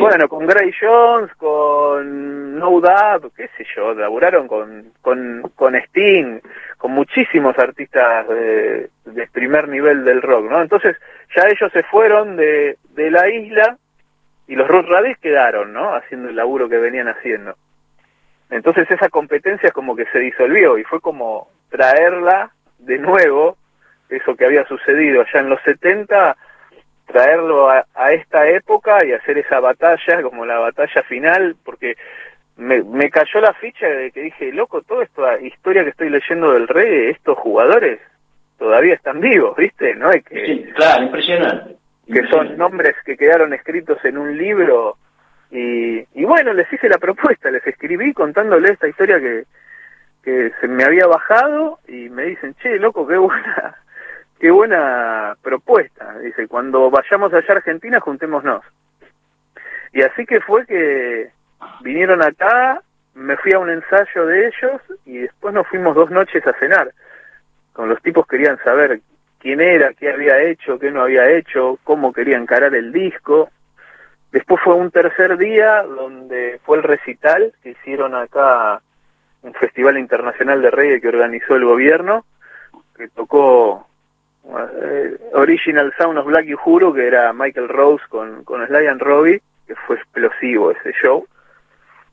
Bueno, 0.00 0.28
con 0.28 0.46
Gray 0.46 0.72
Jones, 0.80 1.32
con 1.36 2.58
No 2.58 2.80
Doubt, 2.80 3.32
qué 3.36 3.48
sé 3.56 3.64
yo, 3.76 3.94
laburaron 3.94 4.48
con, 4.48 4.92
con, 5.00 5.42
con 5.54 5.76
Sting, 5.76 6.40
con 6.76 6.92
muchísimos 6.92 7.56
artistas 7.58 8.28
de, 8.28 8.90
primer 9.32 9.68
nivel 9.68 10.04
del 10.04 10.22
rock, 10.22 10.50
¿no? 10.50 10.60
Entonces, 10.60 10.96
ya 11.36 11.48
ellos 11.48 11.70
se 11.72 11.82
fueron 11.84 12.36
de, 12.36 12.78
de 12.90 13.10
la 13.10 13.28
isla 13.28 13.78
y 14.46 14.56
los 14.56 14.68
Root 14.68 14.86
Radis 14.88 15.18
quedaron, 15.18 15.72
¿no? 15.72 15.94
Haciendo 15.94 16.28
el 16.28 16.36
laburo 16.36 16.68
que 16.68 16.78
venían 16.78 17.08
haciendo. 17.08 17.56
Entonces 18.50 18.90
esa 18.90 19.08
competencia 19.08 19.70
como 19.70 19.96
que 19.96 20.06
se 20.06 20.18
disolvió 20.18 20.78
y 20.78 20.84
fue 20.84 21.00
como 21.00 21.48
traerla 21.70 22.50
de 22.78 22.98
nuevo, 22.98 23.56
eso 24.08 24.36
que 24.36 24.44
había 24.44 24.66
sucedido 24.66 25.22
allá 25.22 25.40
en 25.40 25.48
los 25.48 25.60
70, 25.62 26.36
traerlo 27.06 27.70
a, 27.70 27.84
esta 28.12 28.48
época 28.48 29.04
y 29.04 29.12
hacer 29.12 29.38
esa 29.38 29.60
batalla 29.60 30.22
como 30.22 30.46
la 30.46 30.58
batalla 30.58 31.02
final, 31.04 31.56
porque 31.64 31.96
me, 32.56 32.82
me 32.82 33.10
cayó 33.10 33.40
la 33.40 33.52
ficha 33.54 33.86
de 33.86 34.10
que 34.10 34.22
dije, 34.22 34.52
loco, 34.52 34.82
toda 34.82 35.04
esta 35.04 35.40
historia 35.40 35.84
que 35.84 35.90
estoy 35.90 36.10
leyendo 36.10 36.52
del 36.52 36.68
rey, 36.68 37.10
estos 37.10 37.38
jugadores 37.38 38.00
todavía 38.58 38.94
están 38.94 39.20
vivos, 39.20 39.56
¿viste? 39.56 39.94
No 39.94 40.10
hay 40.10 40.22
que... 40.22 40.46
Sí, 40.46 40.64
claro, 40.74 41.04
impresionante. 41.04 41.76
Que 42.06 42.26
son 42.28 42.56
nombres 42.56 42.94
que 43.04 43.16
quedaron 43.16 43.54
escritos 43.54 43.98
en 44.04 44.18
un 44.18 44.36
libro 44.36 44.96
y, 45.50 45.98
y 46.14 46.24
bueno, 46.24 46.52
les 46.52 46.70
hice 46.72 46.88
la 46.88 46.98
propuesta, 46.98 47.50
les 47.50 47.66
escribí 47.66 48.12
contándole 48.12 48.72
esta 48.72 48.88
historia 48.88 49.20
que, 49.20 49.44
que 50.22 50.52
se 50.60 50.68
me 50.68 50.84
había 50.84 51.06
bajado 51.06 51.78
y 51.86 52.08
me 52.08 52.24
dicen, 52.24 52.54
che, 52.62 52.78
loco, 52.78 53.06
qué 53.06 53.16
buena, 53.16 53.76
qué 54.38 54.50
buena 54.50 55.36
propuesta. 55.42 56.18
Dice, 56.18 56.48
cuando 56.48 56.90
vayamos 56.90 57.32
allá 57.32 57.46
a 57.48 57.56
Argentina, 57.56 58.00
juntémonos. 58.00 58.62
Y 59.92 60.02
así 60.02 60.26
que 60.26 60.40
fue 60.40 60.66
que 60.66 61.30
vinieron 61.80 62.22
acá, 62.22 62.82
me 63.14 63.36
fui 63.36 63.52
a 63.52 63.58
un 63.58 63.70
ensayo 63.70 64.26
de 64.26 64.48
ellos 64.48 64.80
y 65.06 65.18
después 65.18 65.54
nos 65.54 65.66
fuimos 65.68 65.94
dos 65.94 66.10
noches 66.10 66.44
a 66.46 66.52
cenar. 66.54 66.92
Con 67.72 67.88
los 67.88 68.02
tipos 68.02 68.26
querían 68.26 68.58
saber 68.64 69.00
quién 69.38 69.60
era, 69.60 69.92
qué 69.94 70.10
había 70.10 70.40
hecho, 70.42 70.78
qué 70.78 70.90
no 70.90 71.02
había 71.02 71.30
hecho, 71.30 71.78
cómo 71.84 72.12
quería 72.12 72.36
encarar 72.36 72.74
el 72.74 72.92
disco. 72.92 73.50
Después 74.32 74.60
fue 74.62 74.74
un 74.74 74.90
tercer 74.90 75.36
día 75.38 75.82
donde 75.82 76.60
fue 76.64 76.78
el 76.78 76.82
recital 76.82 77.52
que 77.62 77.70
hicieron 77.70 78.14
acá, 78.14 78.80
un 79.42 79.54
festival 79.54 79.98
internacional 79.98 80.60
de 80.60 80.70
reggae 80.70 81.00
que 81.00 81.08
organizó 81.08 81.54
el 81.54 81.64
gobierno, 81.64 82.24
que 82.96 83.08
tocó 83.08 83.86
eh, 84.46 85.16
Original 85.32 85.92
Sound 85.96 86.18
of 86.18 86.26
Black 86.26 86.46
y 86.46 86.54
Juro, 86.54 86.92
que 86.92 87.06
era 87.06 87.32
Michael 87.32 87.68
Rose 87.68 88.04
con, 88.08 88.44
con 88.44 88.66
Sly 88.66 88.86
and 88.86 89.00
Robbie, 89.00 89.42
que 89.66 89.74
fue 89.74 89.96
explosivo 89.96 90.70
ese 90.70 90.92
show. 91.02 91.26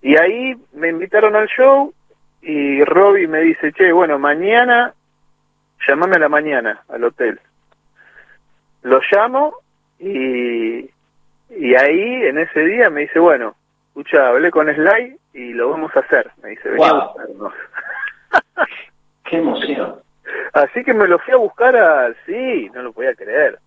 Y 0.01 0.17
ahí 0.17 0.55
me 0.73 0.89
invitaron 0.89 1.35
al 1.35 1.47
show 1.47 1.93
y 2.41 2.83
Robbie 2.83 3.27
me 3.27 3.41
dice, 3.41 3.71
che, 3.73 3.91
bueno, 3.91 4.17
mañana, 4.17 4.93
llamame 5.87 6.15
a 6.15 6.19
la 6.19 6.29
mañana 6.29 6.83
al 6.89 7.03
hotel. 7.03 7.39
Lo 8.83 8.99
llamo 9.11 9.55
y, 9.99 10.89
y 11.49 11.75
ahí, 11.75 12.23
en 12.25 12.39
ese 12.39 12.61
día, 12.61 12.89
me 12.89 13.01
dice, 13.01 13.19
bueno, 13.19 13.55
escucha, 13.89 14.29
hablé 14.29 14.49
con 14.49 14.73
Sly 14.73 15.17
y 15.33 15.53
lo 15.53 15.69
vamos 15.69 15.95
a 15.95 15.99
hacer. 15.99 16.31
Me 16.41 16.49
dice, 16.49 16.69
vení 16.69 16.83
a 16.83 17.11
¡Qué 19.25 19.37
emoción! 19.37 20.00
Así 20.53 20.83
que 20.83 20.93
me 20.93 21.07
lo 21.07 21.19
fui 21.19 21.33
a 21.33 21.37
buscar 21.37 21.75
a... 21.75 22.13
Sí, 22.25 22.69
no 22.73 22.81
lo 22.81 22.91
podía 22.91 23.15
creer. 23.15 23.57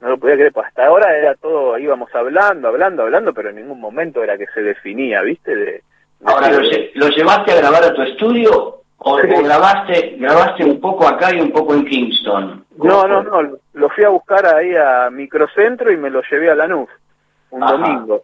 No 0.00 0.08
lo 0.08 0.18
podía 0.18 0.34
creer. 0.34 0.52
Pues 0.52 0.66
hasta 0.66 0.86
ahora 0.86 1.16
era 1.16 1.34
todo, 1.34 1.78
íbamos 1.78 2.12
hablando, 2.14 2.68
hablando, 2.68 3.02
hablando, 3.02 3.32
pero 3.32 3.50
en 3.50 3.56
ningún 3.56 3.80
momento 3.80 4.22
era 4.22 4.36
que 4.36 4.46
se 4.54 4.62
definía, 4.62 5.22
¿viste? 5.22 5.54
De, 5.54 5.82
ahora, 6.24 6.50
¿lo, 6.50 7.08
llevaste 7.08 7.52
a 7.52 7.56
grabar 7.56 7.84
a 7.84 7.94
tu 7.94 8.02
estudio 8.02 8.82
o, 8.98 9.16
grabaste, 9.16 10.16
grabaste 10.18 10.64
un 10.64 10.80
poco 10.80 11.06
acá 11.06 11.34
y 11.34 11.40
un 11.40 11.52
poco 11.52 11.74
en 11.74 11.84
Kingston? 11.84 12.64
No, 12.78 13.06
no, 13.06 13.22
no. 13.22 13.58
Lo 13.74 13.88
fui 13.90 14.04
a 14.04 14.08
buscar 14.08 14.46
ahí 14.46 14.74
a 14.74 15.10
Microcentro 15.10 15.92
y 15.92 15.96
me 15.96 16.10
lo 16.10 16.22
llevé 16.22 16.50
a 16.50 16.54
Lanús. 16.54 16.88
Un 17.50 17.60
domingo. 17.60 18.22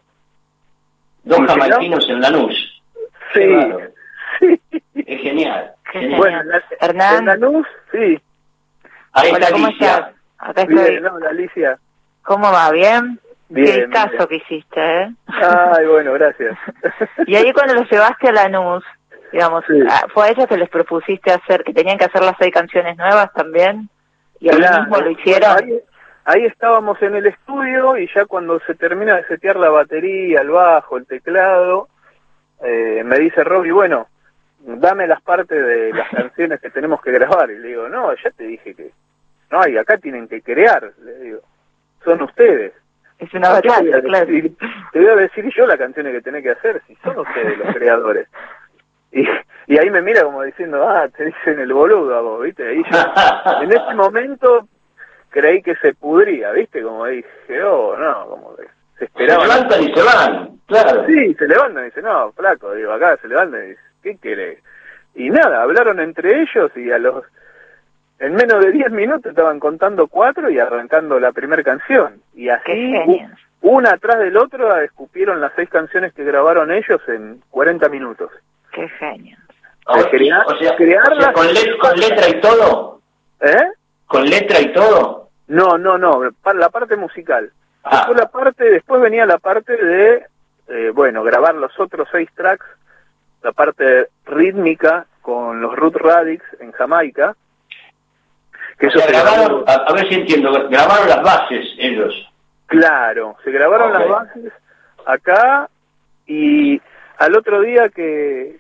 Dos 1.25 1.40
jamaiquinos 1.47 2.09
en 2.09 2.21
Lanús. 2.21 2.83
Sí. 3.35 3.43
sí. 4.40 4.61
Es 4.95 5.21
genial. 5.21 5.75
Bueno, 5.95 6.40
Hernán. 6.81 7.40
sí. 7.93 8.21
Ahí 9.12 9.31
Hola, 9.33 9.49
¿cómo 9.50 9.69
estás? 9.69 10.11
Acá 10.38 10.62
estoy. 10.62 11.00
Alicia. 11.28 11.78
¿Cómo 12.23 12.50
va? 12.52 12.71
¿Bien? 12.71 13.19
Bien. 13.49 13.87
Qué 13.87 13.88
caso 13.88 14.28
que 14.28 14.37
hiciste, 14.37 15.02
¿eh? 15.02 15.14
Ay, 15.26 15.87
bueno, 15.87 16.12
gracias. 16.14 16.59
y 17.26 17.37
ahí 17.37 17.52
cuando 17.52 17.75
los 17.75 17.90
llevaste 17.90 18.28
a 18.28 18.33
Lanús, 18.33 18.85
digamos, 19.33 19.64
ah, 19.88 20.07
¿fue 20.12 20.26
a 20.26 20.31
ellos 20.31 20.47
que 20.47 20.57
les 20.57 20.69
propusiste 20.69 21.33
hacer, 21.33 21.62
que 21.64 21.73
tenían 21.73 21.97
que 21.99 22.07
hacer 22.07 22.23
las 22.23 22.37
seis 22.38 22.52
canciones 22.52 22.97
nuevas 22.97 23.33
también? 23.33 23.88
¿Y 24.40 24.50
ahí 24.50 24.59
mismo 24.59 24.99
lo 24.99 25.11
hicieron? 25.11 25.57
ahí, 26.25 26.45
estábamos 26.45 27.00
en 27.02 27.14
el 27.14 27.26
estudio 27.26 27.97
y 27.97 28.09
ya 28.12 28.26
cuando 28.26 28.59
se 28.66 28.75
termina 28.75 29.16
de 29.16 29.26
setear 29.26 29.57
la 29.57 29.71
batería, 29.71 30.40
el 30.40 30.50
bajo, 30.50 30.97
el 30.97 31.07
teclado, 31.07 31.88
eh, 32.62 33.02
me 33.05 33.19
dice 33.19 33.45
Robbie, 33.45 33.71
bueno, 33.71 34.09
dame 34.66 35.06
las 35.06 35.23
partes 35.23 35.64
de 35.64 35.92
las 35.92 36.08
canciones 36.14 36.61
que 36.61 36.70
tenemos 36.70 37.00
que 37.00 37.12
grabar. 37.12 37.50
Y 37.50 37.58
le 37.58 37.68
digo, 37.68 37.88
no, 37.88 38.14
ya 38.14 38.30
te 38.30 38.44
dije 38.44 38.75
que 38.75 38.90
no 39.50 39.61
hay, 39.61 39.76
acá 39.76 39.96
tienen 39.96 40.26
que 40.28 40.42
crear, 40.42 40.92
le 41.02 41.14
digo, 41.20 41.40
son 42.04 42.23
ustedes. 42.23 42.73
Es 43.18 43.32
una 43.32 43.49
batalla, 43.49 44.02
claro. 44.02 44.26
te 44.26 44.99
voy 44.99 45.08
a 45.08 45.16
decir 45.16 45.49
yo 45.56 45.66
las 45.66 45.78
canciones 45.78 46.12
que 46.12 46.20
tenés 46.20 46.42
que 46.42 46.50
hacer, 46.50 46.82
si 46.87 46.94
son 46.96 47.18
ustedes 47.18 47.56
los 47.58 47.68
creadores. 47.75 48.28
Y, 49.11 49.26
y 49.68 49.78
ahí 49.78 49.88
me 49.88 50.02
mira 50.02 50.23
como 50.23 50.42
diciendo, 50.42 50.87
ah, 50.87 51.08
te 51.08 51.25
dicen 51.25 51.58
el 51.58 51.73
boludo 51.73 52.14
a 52.14 52.20
vos, 52.20 52.42
¿viste? 52.42 52.68
Ahí 52.68 52.82
yo, 52.82 53.62
en 53.62 53.73
ese 53.73 53.94
momento 53.94 54.68
creí 55.30 55.62
que 55.62 55.76
se 55.76 55.94
pudría, 55.94 56.52
¿viste? 56.52 56.82
Como 56.82 57.06
dije, 57.06 57.62
oh, 57.62 57.96
no, 57.96 58.26
como 58.28 58.56
que 58.56 58.64
se 58.99 59.04
esperaba. 59.06 59.42
Se 59.42 59.49
levantan 59.49 59.82
y 59.82 59.94
se 59.94 60.02
van, 60.02 60.58
claro. 60.66 61.06
Sí, 61.06 61.35
se 61.35 61.49
levantan 61.49 61.82
y 61.85 61.87
dicen, 61.87 62.04
no, 62.04 62.32
flaco, 62.32 62.75
digo, 62.75 62.92
acá 62.92 63.16
se 63.16 63.28
levantan 63.28 63.64
y 63.64 63.68
dicen, 63.68 63.85
¿qué 64.06 64.16
querés? 64.18 64.58
Y 65.16 65.30
nada, 65.30 65.62
hablaron 65.62 65.98
entre 65.98 66.42
ellos 66.42 66.70
y 66.76 66.92
a 66.92 66.98
los 66.98 67.25
en 68.18 68.34
menos 68.34 68.64
de 68.64 68.70
10 68.70 68.92
minutos 68.92 69.26
estaban 69.26 69.58
contando 69.58 70.06
cuatro 70.06 70.48
y 70.48 70.58
arrancando 70.58 71.18
la 71.18 71.32
primera 71.32 71.62
canción. 71.62 72.22
Y 72.34 72.48
así, 72.48 72.94
una 73.60 73.90
atrás 73.90 74.18
del 74.20 74.36
otro, 74.36 74.75
escupieron 74.80 75.40
las 75.40 75.52
seis 75.54 75.68
canciones 75.68 76.14
que 76.14 76.25
grabaron 76.25 76.70
ellos 76.70 77.00
en 77.08 77.42
40 77.50 77.88
minutos. 77.90 78.30
Qué 78.72 78.88
genio. 78.88 79.36
O, 79.86 79.98
sea, 79.98 81.32
con, 81.32 81.46
letra 81.46 82.28
y 82.28 82.40
todo. 82.40 83.00
¿Eh? 83.40 83.70
¿Con 84.06 84.25
letra 84.25 84.60
y 84.60 84.72
todo? 84.72 85.28
No, 85.48 85.76
no, 85.76 85.98
no, 85.98 86.22
la 86.54 86.70
parte 86.70 86.96
musical. 86.96 87.50
Ah. 87.84 87.96
Después, 87.98 88.18
la 88.18 88.28
parte, 88.28 88.70
después 88.70 89.00
venía 89.02 89.26
la 89.26 89.38
parte 89.38 89.76
de, 89.76 90.26
eh, 90.68 90.90
bueno, 90.94 91.22
grabar 91.22 91.54
los 91.54 91.78
otros 91.78 92.08
seis 92.10 92.30
tracks 92.34 92.66
la 93.46 93.52
parte 93.52 94.08
rítmica 94.26 95.06
con 95.22 95.60
los 95.60 95.76
Root 95.76 95.94
Radix 95.94 96.42
en 96.58 96.72
Jamaica. 96.72 97.36
Que 98.76 98.88
grabaron, 98.88 99.62
a, 99.68 99.92
ver 99.92 100.08
si 100.08 100.14
entiendo, 100.16 100.50
grabaron 100.68 101.08
las 101.08 101.22
bases 101.22 101.64
ellos. 101.78 102.12
Claro, 102.66 103.36
se 103.44 103.52
grabaron 103.52 103.92
las 103.92 104.08
bases 104.08 104.52
acá 105.06 105.70
y 106.26 106.80
al 107.18 107.36
otro 107.36 107.60
día 107.60 107.88
que, 107.88 108.56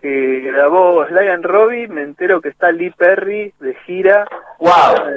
que 0.00 0.40
grabó 0.40 1.06
Sly 1.06 1.28
and 1.28 1.44
Robbie 1.44 1.88
me 1.88 2.02
entero 2.02 2.40
que 2.40 2.48
está 2.48 2.72
Lee 2.72 2.94
Perry 2.96 3.52
de 3.60 3.74
gira 3.84 4.26
wow. 4.58 5.08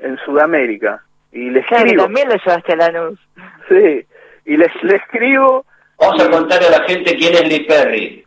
en, 0.00 0.18
Sudamérica. 0.24 1.04
Y 1.30 1.50
le 1.50 1.60
escribo... 1.60 2.04
también 2.04 2.30
le 2.30 2.38
llevaste 2.38 2.72
a 2.72 2.76
la 2.76 2.88
luz. 2.88 3.20
Sí, 3.68 4.06
y 4.46 4.56
le, 4.56 4.72
le 4.82 4.96
escribo... 4.96 5.66
Vamos 5.98 6.24
a 6.24 6.30
contarle 6.30 6.68
a 6.68 6.78
la 6.78 6.84
gente 6.84 7.14
quién 7.16 7.34
es 7.34 7.48
Lee 7.48 7.66
Perry. 7.66 8.25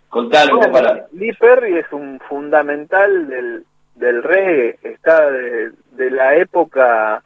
Lee 1.13 1.33
Perry 1.33 1.77
es 1.77 1.91
un 1.91 2.19
fundamental 2.27 3.27
del, 3.27 3.63
del 3.95 4.23
reggae, 4.23 4.79
está 4.83 5.29
de, 5.29 5.71
la 6.11 6.35
época 6.35 7.21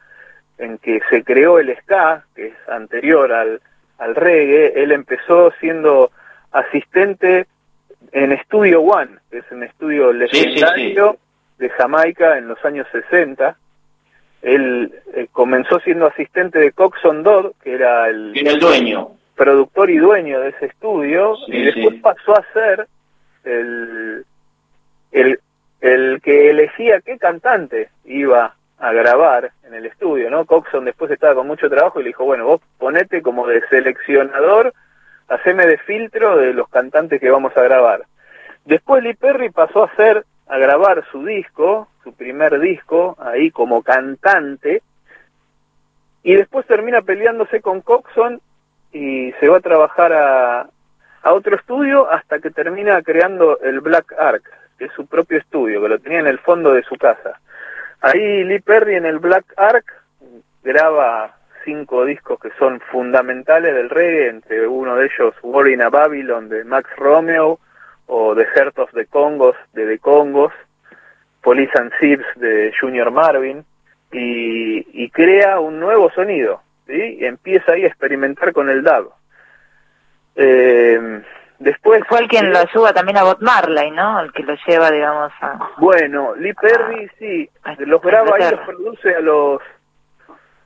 en 0.58 0.78
que 0.78 1.00
se 1.08 1.24
creó 1.24 1.58
el 1.58 1.74
ska, 1.78 2.24
que 2.34 2.48
es 2.48 2.68
anterior 2.68 3.32
al, 3.32 3.60
al 3.98 4.14
reggae, 4.14 4.72
él 4.82 4.92
empezó 4.92 5.52
siendo 5.60 6.10
asistente 6.52 7.46
en 8.12 8.38
Studio 8.42 8.82
One, 8.82 9.18
que 9.30 9.38
es 9.38 9.44
un 9.50 9.62
estudio 9.62 10.12
legendario 10.12 11.16
de 11.58 11.70
Jamaica 11.70 12.36
en 12.38 12.48
los 12.48 12.62
años 12.64 12.86
60. 12.92 13.56
Él 14.42 14.92
eh, 15.14 15.26
comenzó 15.32 15.80
siendo 15.80 16.06
asistente 16.06 16.58
de 16.58 16.72
Coxon 16.72 17.22
Dodd, 17.22 17.52
que 17.62 17.74
era 17.74 18.08
el, 18.08 18.32
el 18.36 18.58
dueño 18.60 19.12
productor 19.36 19.90
y 19.90 19.98
dueño 19.98 20.40
de 20.40 20.50
ese 20.50 20.66
estudio, 20.66 21.36
y 21.48 21.64
después 21.64 22.00
pasó 22.00 22.36
a 22.36 22.44
ser 22.52 22.86
el, 23.44 24.24
el, 25.12 25.40
el 25.80 26.20
que 26.22 26.50
elegía 26.50 27.00
qué 27.00 27.18
cantante 27.18 27.90
iba 28.04 28.54
a 28.78 28.92
grabar 28.92 29.52
en 29.66 29.74
el 29.74 29.86
estudio, 29.86 30.30
¿no? 30.30 30.44
Coxon 30.44 30.84
después 30.84 31.10
estaba 31.10 31.34
con 31.34 31.46
mucho 31.46 31.68
trabajo 31.68 32.00
y 32.00 32.04
le 32.04 32.08
dijo, 32.08 32.24
bueno, 32.24 32.44
vos 32.46 32.60
ponete 32.78 33.22
como 33.22 33.46
de 33.46 33.66
seleccionador, 33.68 34.74
haceme 35.28 35.66
de 35.66 35.78
filtro 35.78 36.36
de 36.36 36.52
los 36.52 36.68
cantantes 36.68 37.20
que 37.20 37.30
vamos 37.30 37.56
a 37.56 37.62
grabar. 37.62 38.04
Después 38.64 39.02
Lee 39.02 39.14
Perry 39.14 39.50
pasó 39.50 39.82
a 39.82 39.86
hacer, 39.86 40.24
a 40.48 40.58
grabar 40.58 41.04
su 41.10 41.24
disco, 41.24 41.88
su 42.02 42.12
primer 42.14 42.58
disco, 42.60 43.16
ahí 43.18 43.50
como 43.50 43.82
cantante, 43.82 44.82
y 46.22 46.34
después 46.34 46.66
termina 46.66 47.02
peleándose 47.02 47.60
con 47.60 47.80
Coxon 47.80 48.40
y 48.94 49.32
se 49.40 49.48
va 49.48 49.58
a 49.58 49.60
trabajar 49.60 50.12
a, 50.12 50.66
otro 51.24 51.56
estudio 51.56 52.10
hasta 52.10 52.38
que 52.38 52.50
termina 52.50 53.02
creando 53.02 53.58
el 53.60 53.80
Black 53.80 54.14
Ark, 54.18 54.42
que 54.78 54.86
es 54.86 54.92
su 54.92 55.06
propio 55.06 55.38
estudio, 55.38 55.82
que 55.82 55.88
lo 55.88 55.98
tenía 55.98 56.20
en 56.20 56.26
el 56.26 56.38
fondo 56.38 56.72
de 56.72 56.82
su 56.84 56.96
casa. 56.96 57.40
Ahí 58.00 58.44
Lee 58.44 58.60
Perry 58.60 58.96
en 58.96 59.06
el 59.06 59.18
Black 59.18 59.44
Ark 59.56 59.84
graba 60.62 61.34
cinco 61.64 62.04
discos 62.04 62.38
que 62.38 62.50
son 62.58 62.80
fundamentales 62.80 63.74
del 63.74 63.90
reggae, 63.90 64.28
entre 64.28 64.68
uno 64.68 64.96
de 64.96 65.06
ellos 65.06 65.34
War 65.42 65.68
in 65.68 65.82
a 65.82 65.88
Babylon 65.88 66.48
de 66.48 66.62
Max 66.64 66.88
Romeo 66.96 67.58
o 68.06 68.34
The 68.34 68.46
Heart 68.54 68.78
of 68.78 68.90
the 68.92 69.06
Congos 69.06 69.56
de 69.72 69.86
The 69.86 69.98
Congos, 69.98 70.52
Police 71.42 71.72
and 71.78 71.92
Thieves 71.98 72.26
de 72.36 72.72
Junior 72.78 73.10
Marvin 73.10 73.64
y, 74.12 75.10
crea 75.10 75.60
un 75.60 75.80
nuevo 75.80 76.10
sonido, 76.10 76.62
¿sí? 76.86 77.18
Y 77.20 77.24
empieza 77.24 77.72
ahí 77.72 77.84
a 77.84 77.88
experimentar 77.88 78.52
con 78.52 78.68
el 78.70 78.82
dub. 78.82 79.12
Eh, 80.36 81.22
después 81.58 82.02
fue 82.08 82.20
el 82.20 82.28
quien 82.28 82.52
lo 82.52 82.58
ayuda 82.58 82.92
también 82.92 83.18
a 83.18 83.24
Bob 83.24 83.38
Marley, 83.40 83.90
¿no? 83.90 84.20
El 84.20 84.32
que 84.32 84.42
lo 84.42 84.54
lleva, 84.66 84.90
digamos, 84.90 85.32
a 85.40 85.70
Bueno, 85.78 86.34
Lee 86.36 86.54
Perry 86.54 87.10
sí, 87.18 87.48
los 87.78 88.02
graba 88.02 88.38
y 88.38 88.50
los 88.50 88.60
produce 88.60 89.14
a 89.14 89.20
los 89.20 89.60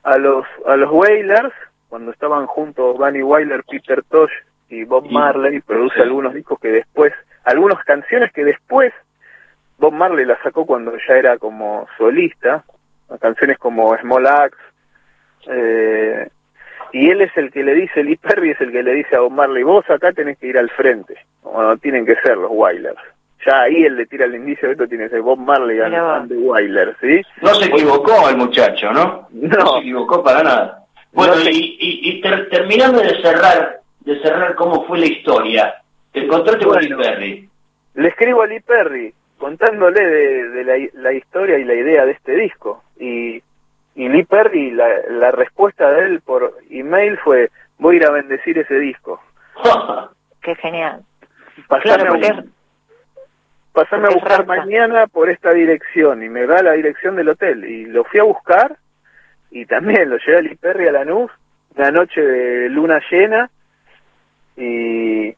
a 0.01 0.17
los 0.17 0.45
a 0.65 0.75
los 0.77 0.91
Wailers 0.91 1.53
cuando 1.89 2.11
estaban 2.11 2.45
juntos 2.45 2.97
Bunny 2.97 3.23
Wailer, 3.23 3.63
Peter 3.69 4.03
Tosh 4.03 4.31
y 4.69 4.83
Bob 4.83 5.09
Marley, 5.09 5.59
produce 5.61 5.99
algunos 6.01 6.33
discos 6.33 6.59
que 6.59 6.69
después, 6.69 7.11
algunas 7.43 7.83
canciones 7.83 8.31
que 8.31 8.45
después 8.45 8.93
Bob 9.79 9.93
Marley 9.93 10.25
las 10.25 10.39
sacó 10.43 10.65
cuando 10.65 10.95
ya 11.07 11.15
era 11.15 11.37
como 11.39 11.87
solista, 11.97 12.63
canciones 13.19 13.57
como 13.57 13.97
Small 13.97 14.27
Axe, 14.27 14.57
eh, 15.47 16.27
y 16.91 17.09
él 17.09 17.21
es 17.21 17.35
el 17.37 17.51
que 17.51 17.63
le 17.63 17.75
dice, 17.75 18.03
Lee 18.03 18.17
Perry 18.17 18.51
es 18.51 18.61
el 18.61 18.71
que 18.71 18.83
le 18.83 18.93
dice 18.95 19.15
a 19.15 19.19
Bob 19.19 19.31
Marley, 19.31 19.63
vos 19.63 19.87
acá 19.89 20.11
tenés 20.11 20.37
que 20.37 20.47
ir 20.47 20.57
al 20.57 20.69
frente, 20.69 21.15
o 21.43 21.77
tienen 21.77 22.05
que 22.05 22.15
ser 22.23 22.37
los 22.37 22.51
Wailers. 22.51 22.99
Ya 23.45 23.61
ahí 23.61 23.83
él 23.85 23.95
le 23.95 24.05
tira 24.05 24.25
el 24.25 24.35
indicio, 24.35 24.69
esto 24.69 24.87
tiene 24.87 25.05
que 25.05 25.11
ser 25.11 25.21
Bob 25.21 25.39
Marley 25.39 25.79
and, 25.79 26.27
the 26.27 26.35
Wailers, 26.35 26.97
¿sí? 26.99 27.21
No 27.41 27.53
se 27.55 27.67
equivocó 27.67 28.27
el 28.29 28.37
muchacho, 28.37 28.91
¿no? 28.91 29.27
No, 29.31 29.73
se 29.73 29.79
equivocó 29.79 30.23
para 30.23 30.43
nada. 30.43 30.85
Bueno, 31.13 31.33
y, 31.49 31.77
y, 31.79 32.21
terminando 32.21 32.99
de 33.01 33.21
cerrar, 33.21 33.79
de 34.01 34.19
cerrar 34.21 34.55
cómo 34.55 34.85
fue 34.85 34.99
la 34.99 35.07
historia, 35.07 35.75
te 36.11 36.23
encontraste 36.25 36.65
con 36.65 36.79
Lee 36.79 36.95
Perry. 36.95 37.49
Le 37.95 38.07
escribo 38.09 38.41
a 38.41 38.47
Lee 38.47 38.59
Perry 38.59 39.13
contándole 39.37 40.05
de, 40.05 40.63
la, 40.63 40.73
la, 41.01 41.13
historia 41.13 41.57
y 41.57 41.63
la 41.63 41.73
idea 41.73 42.05
de 42.05 42.11
este 42.11 42.35
disco. 42.35 42.83
Y 42.99 43.41
y 43.99 44.07
Lee 44.07 44.23
Perry, 44.23 44.71
la, 44.71 44.87
la 45.09 45.29
respuesta 45.31 45.91
de 45.91 46.05
él 46.05 46.21
por 46.21 46.55
email 46.69 47.17
fue, 47.17 47.51
voy 47.79 47.95
a 47.95 47.97
ir 47.97 48.05
a 48.05 48.11
bendecir 48.11 48.57
ese 48.57 48.75
disco. 48.75 49.21
Qué 50.41 50.55
genial. 50.55 51.03
Pasame, 51.67 52.07
a, 52.07 52.43
pasame 53.73 54.07
a 54.07 54.11
buscar 54.11 54.45
mañana 54.45 55.07
por 55.07 55.29
esta 55.29 55.51
dirección 55.51 56.23
y 56.23 56.29
me 56.29 56.47
da 56.47 56.63
la 56.63 56.71
dirección 56.71 57.17
del 57.17 57.27
hotel. 57.27 57.65
Y 57.65 57.87
lo 57.87 58.05
fui 58.05 58.21
a 58.21 58.23
buscar 58.23 58.77
y 59.51 59.65
también 59.65 60.09
lo 60.09 60.15
llevé 60.17 60.37
a 60.37 60.41
Lee 60.43 60.55
Perry 60.55 60.87
a 60.87 60.93
Lanús, 60.93 61.29
una 61.75 61.91
noche 61.91 62.21
de 62.21 62.69
luna 62.69 63.01
llena 63.11 63.49
y, 64.55 65.35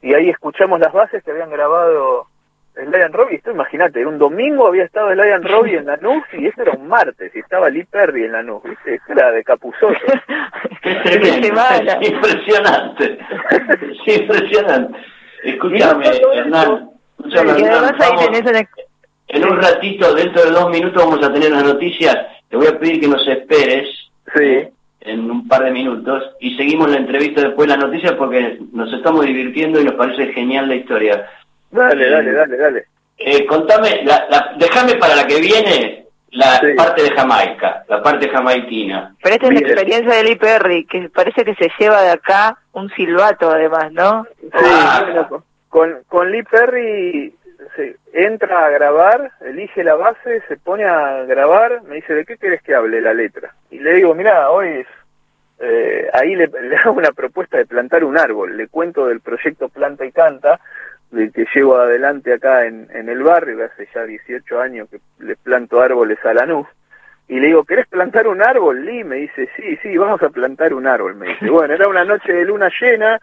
y 0.00 0.14
ahí 0.14 0.30
escuchamos 0.30 0.78
las 0.78 0.92
bases 0.92 1.24
que 1.24 1.32
habían 1.32 1.50
grabado 1.50 2.28
el 2.76 2.90
Lion 2.90 3.12
Robbie, 3.12 3.36
esto 3.36 3.50
imagínate, 3.50 4.04
un 4.04 4.18
domingo 4.18 4.66
había 4.66 4.84
estado 4.84 5.10
el 5.10 5.18
Lion 5.18 5.42
Robbie 5.42 5.78
en 5.78 5.86
la 5.86 5.96
NUS 5.96 6.24
y 6.34 6.46
este 6.46 6.62
era 6.62 6.72
un 6.72 6.88
martes 6.88 7.34
y 7.34 7.38
estaba 7.38 7.70
Lee 7.70 7.84
Perry 7.84 8.24
en 8.24 8.32
la 8.32 8.42
NUS, 8.42 8.62
¿viste? 8.64 9.00
era 9.08 9.30
de 9.32 9.42
capuzoto. 9.42 9.94
impresionante, 12.00 13.18
impresionante. 14.06 14.98
Escúchame, 15.42 16.06
Hernán, 16.34 16.90
en 19.28 19.44
un 19.44 19.56
ratito, 19.60 20.14
dentro 20.14 20.44
de 20.44 20.50
dos 20.50 20.70
minutos 20.70 21.04
vamos 21.04 21.24
a 21.24 21.32
tener 21.32 21.50
las 21.50 21.64
noticias, 21.64 22.16
te 22.48 22.56
voy 22.56 22.66
a 22.66 22.78
pedir 22.78 23.00
que 23.00 23.08
nos 23.08 23.26
esperes. 23.26 23.88
Sí. 24.34 24.68
En 25.00 25.30
un 25.30 25.46
par 25.46 25.62
de 25.62 25.70
minutos 25.70 26.34
y 26.40 26.56
seguimos 26.56 26.90
la 26.90 26.96
entrevista 26.96 27.40
después 27.40 27.68
de 27.68 27.76
las 27.76 27.84
noticias 27.84 28.14
porque 28.14 28.58
nos 28.72 28.92
estamos 28.92 29.24
divirtiendo 29.24 29.80
y 29.80 29.84
nos 29.84 29.94
parece 29.94 30.32
genial 30.32 30.68
la 30.68 30.74
historia. 30.74 31.30
Dale, 31.70 32.10
dale, 32.10 32.32
dale, 32.32 32.56
dale. 32.56 32.86
Eh, 33.18 33.46
contame, 33.46 34.02
la, 34.04 34.54
déjame 34.58 34.96
para 34.96 35.16
la 35.16 35.26
que 35.26 35.40
viene 35.40 36.06
la 36.32 36.60
parte 36.76 37.02
de 37.02 37.10
Jamaica, 37.10 37.84
la 37.88 38.02
parte 38.02 38.28
jamaiquina. 38.28 39.14
Pero 39.22 39.34
esta 39.34 39.46
es 39.46 39.54
la 39.54 39.60
experiencia 39.60 40.14
de 40.14 40.24
Lee 40.24 40.36
Perry, 40.36 40.84
que 40.84 41.08
parece 41.08 41.44
que 41.44 41.54
se 41.54 41.70
lleva 41.78 42.02
de 42.02 42.10
acá 42.10 42.58
un 42.72 42.90
silbato 42.90 43.50
además, 43.50 43.90
¿no? 43.92 44.26
Sí, 44.40 44.48
ah. 44.52 45.28
con, 45.68 46.02
con 46.08 46.30
Lee 46.30 46.42
Perry 46.42 47.34
se 47.74 47.96
entra 48.12 48.66
a 48.66 48.70
grabar, 48.70 49.32
elige 49.40 49.82
la 49.82 49.94
base, 49.94 50.42
se 50.48 50.56
pone 50.56 50.84
a 50.84 51.24
grabar, 51.24 51.82
me 51.84 51.96
dice, 51.96 52.14
¿de 52.14 52.24
qué 52.24 52.36
querés 52.36 52.62
que 52.62 52.74
hable 52.74 53.00
la 53.00 53.14
letra? 53.14 53.54
Y 53.70 53.78
le 53.78 53.94
digo, 53.94 54.14
mira, 54.14 54.50
hoy 54.50 54.84
eh, 55.58 56.10
ahí 56.12 56.34
le, 56.34 56.46
le, 56.62 56.76
hago 56.76 56.92
una 56.92 57.12
propuesta 57.12 57.56
de 57.56 57.66
plantar 57.66 58.04
un 58.04 58.18
árbol, 58.18 58.56
le 58.56 58.68
cuento 58.68 59.06
del 59.06 59.20
proyecto 59.20 59.68
Planta 59.68 60.04
y 60.04 60.12
Canta, 60.12 60.60
que 61.32 61.46
llevo 61.54 61.76
adelante 61.76 62.34
acá 62.34 62.66
en, 62.66 62.88
en 62.92 63.08
el 63.08 63.22
barrio, 63.22 63.56
que 63.56 63.64
hace 63.64 63.88
ya 63.94 64.04
18 64.04 64.60
años 64.60 64.88
que 64.90 65.00
le 65.18 65.36
planto 65.36 65.80
árboles 65.80 66.18
a 66.24 66.34
la 66.34 66.46
luz. 66.46 66.66
Y 67.28 67.40
le 67.40 67.48
digo, 67.48 67.64
¿querés 67.64 67.86
plantar 67.88 68.28
un 68.28 68.40
árbol, 68.40 68.84
Lee? 68.84 69.02
Me 69.02 69.16
dice, 69.16 69.48
sí, 69.56 69.76
sí, 69.82 69.96
vamos 69.96 70.22
a 70.22 70.30
plantar 70.30 70.72
un 70.74 70.86
árbol. 70.86 71.16
Me 71.16 71.28
dice, 71.28 71.50
bueno, 71.50 71.74
era 71.74 71.88
una 71.88 72.04
noche 72.04 72.32
de 72.32 72.44
luna 72.44 72.70
llena. 72.80 73.20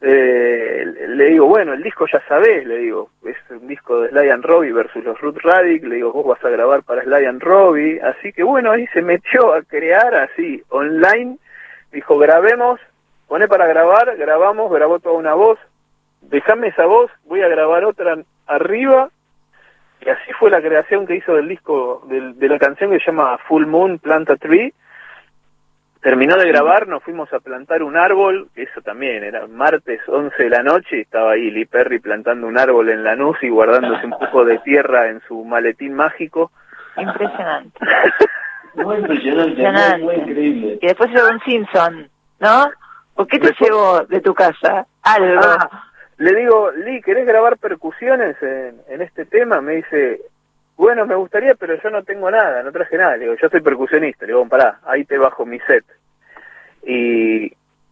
Eh, 0.00 0.84
le 1.08 1.24
digo, 1.30 1.46
bueno, 1.46 1.72
el 1.72 1.82
disco 1.82 2.06
ya 2.10 2.22
sabés, 2.28 2.66
le 2.66 2.78
digo, 2.78 3.10
es 3.24 3.36
un 3.50 3.66
disco 3.66 4.02
de 4.02 4.10
Sly 4.10 4.30
and 4.30 4.44
Robbie 4.44 4.72
versus 4.72 5.04
los 5.04 5.20
Root 5.20 5.38
Radic. 5.42 5.84
Le 5.84 5.96
digo, 5.96 6.12
vos 6.12 6.26
vas 6.26 6.44
a 6.44 6.50
grabar 6.50 6.82
para 6.82 7.02
Sly 7.02 7.26
and 7.26 7.42
Robbie. 7.42 8.00
Así 8.00 8.32
que 8.32 8.42
bueno, 8.42 8.70
ahí 8.70 8.86
se 8.88 9.02
metió 9.02 9.52
a 9.52 9.62
crear 9.62 10.14
así, 10.14 10.62
online. 10.70 11.36
Dijo, 11.92 12.18
grabemos, 12.18 12.80
pone 13.28 13.48
para 13.48 13.66
grabar, 13.66 14.16
grabamos, 14.16 14.72
grabó 14.72 14.98
toda 14.98 15.16
una 15.16 15.34
voz, 15.34 15.58
déjame 16.22 16.68
esa 16.68 16.86
voz, 16.86 17.10
voy 17.24 17.42
a 17.42 17.48
grabar 17.48 17.84
otra 17.84 18.16
arriba. 18.46 19.10
Y 20.00 20.08
así 20.08 20.32
fue 20.38 20.50
la 20.50 20.60
creación 20.60 21.06
que 21.06 21.16
hizo 21.16 21.34
del 21.34 21.48
disco, 21.48 22.06
de, 22.08 22.48
la 22.48 22.58
canción 22.58 22.90
que 22.90 22.98
se 22.98 23.06
llama 23.06 23.38
Full 23.48 23.66
Moon 23.66 23.98
Planta 23.98 24.36
Tree. 24.36 24.72
Terminó 26.00 26.36
de 26.36 26.46
grabar, 26.46 26.86
nos 26.86 27.02
fuimos 27.02 27.32
a 27.32 27.40
plantar 27.40 27.82
un 27.82 27.96
árbol, 27.96 28.48
eso 28.54 28.80
también, 28.82 29.24
era 29.24 29.46
martes 29.48 30.00
11 30.06 30.40
de 30.40 30.50
la 30.50 30.62
noche 30.62 30.98
y 30.98 31.00
estaba 31.00 31.32
ahí 31.32 31.50
Lee 31.50 31.64
Perry 31.64 31.98
plantando 31.98 32.46
un 32.46 32.58
árbol 32.58 32.90
en 32.90 33.02
la 33.02 33.16
nuz 33.16 33.42
y 33.42 33.48
guardándose 33.48 34.06
un 34.06 34.12
poco 34.12 34.44
de 34.44 34.58
tierra 34.58 35.08
en 35.08 35.20
su 35.26 35.44
maletín 35.44 35.94
mágico. 35.94 36.52
Impresionante. 36.96 37.78
muy 38.74 38.96
impresionante, 38.98 39.98
Muy, 39.98 40.14
increíble. 40.14 40.78
Y 40.80 40.86
después 40.86 41.10
llegó 41.10 41.28
un 41.28 41.40
Simpson, 41.40 42.08
¿no? 42.38 42.70
¿Por 43.14 43.26
qué 43.26 43.38
te 43.38 43.52
llevó 43.58 44.04
de 44.04 44.20
tu 44.20 44.34
casa? 44.34 44.86
Algo. 45.02 45.40
Ah, 45.42 45.86
le 46.18 46.34
digo, 46.34 46.70
Lee, 46.70 47.02
¿querés 47.02 47.26
grabar 47.26 47.58
percusiones 47.58 48.36
en, 48.42 48.80
en 48.88 49.02
este 49.02 49.26
tema? 49.26 49.60
Me 49.60 49.76
dice, 49.76 50.20
bueno, 50.76 51.06
me 51.06 51.14
gustaría, 51.14 51.54
pero 51.54 51.80
yo 51.82 51.90
no 51.90 52.02
tengo 52.04 52.30
nada, 52.30 52.62
no 52.62 52.72
traje 52.72 52.96
nada. 52.96 53.16
Le 53.16 53.24
digo, 53.24 53.36
yo 53.40 53.48
soy 53.48 53.60
percusionista. 53.60 54.26
Le 54.26 54.32
digo, 54.32 54.46
pará, 54.48 54.80
ahí 54.84 55.04
te 55.04 55.18
bajo 55.18 55.44
mi 55.46 55.58
set. 55.60 55.84
Y, 56.86 57.46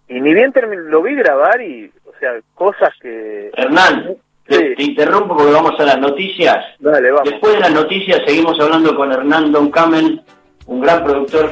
y 0.09 0.21
ni 0.21 0.35
bien 0.35 0.53
lo 0.89 1.03
vi 1.03 1.15
grabar 1.15 1.61
y, 1.61 1.91
o 2.05 2.19
sea, 2.19 2.33
cosas 2.55 2.91
que... 3.01 3.51
Hernán, 3.55 4.17
te, 4.47 4.75
interrumpo 4.79 5.37
porque 5.37 5.53
vamos 5.53 5.79
a 5.81 5.85
las 5.85 5.99
noticias. 5.99 6.59
Dale, 6.79 7.11
vamos. 7.11 7.31
Después 7.31 7.55
de 7.55 7.61
las 7.61 7.73
noticias 7.73 8.21
seguimos 8.27 8.61
hablando 8.61 8.95
con 8.95 9.13
Hernán 9.13 9.51
Don 9.51 9.71
Camel, 9.71 10.21
un 10.67 10.81
gran 10.81 11.05
productor 11.05 11.51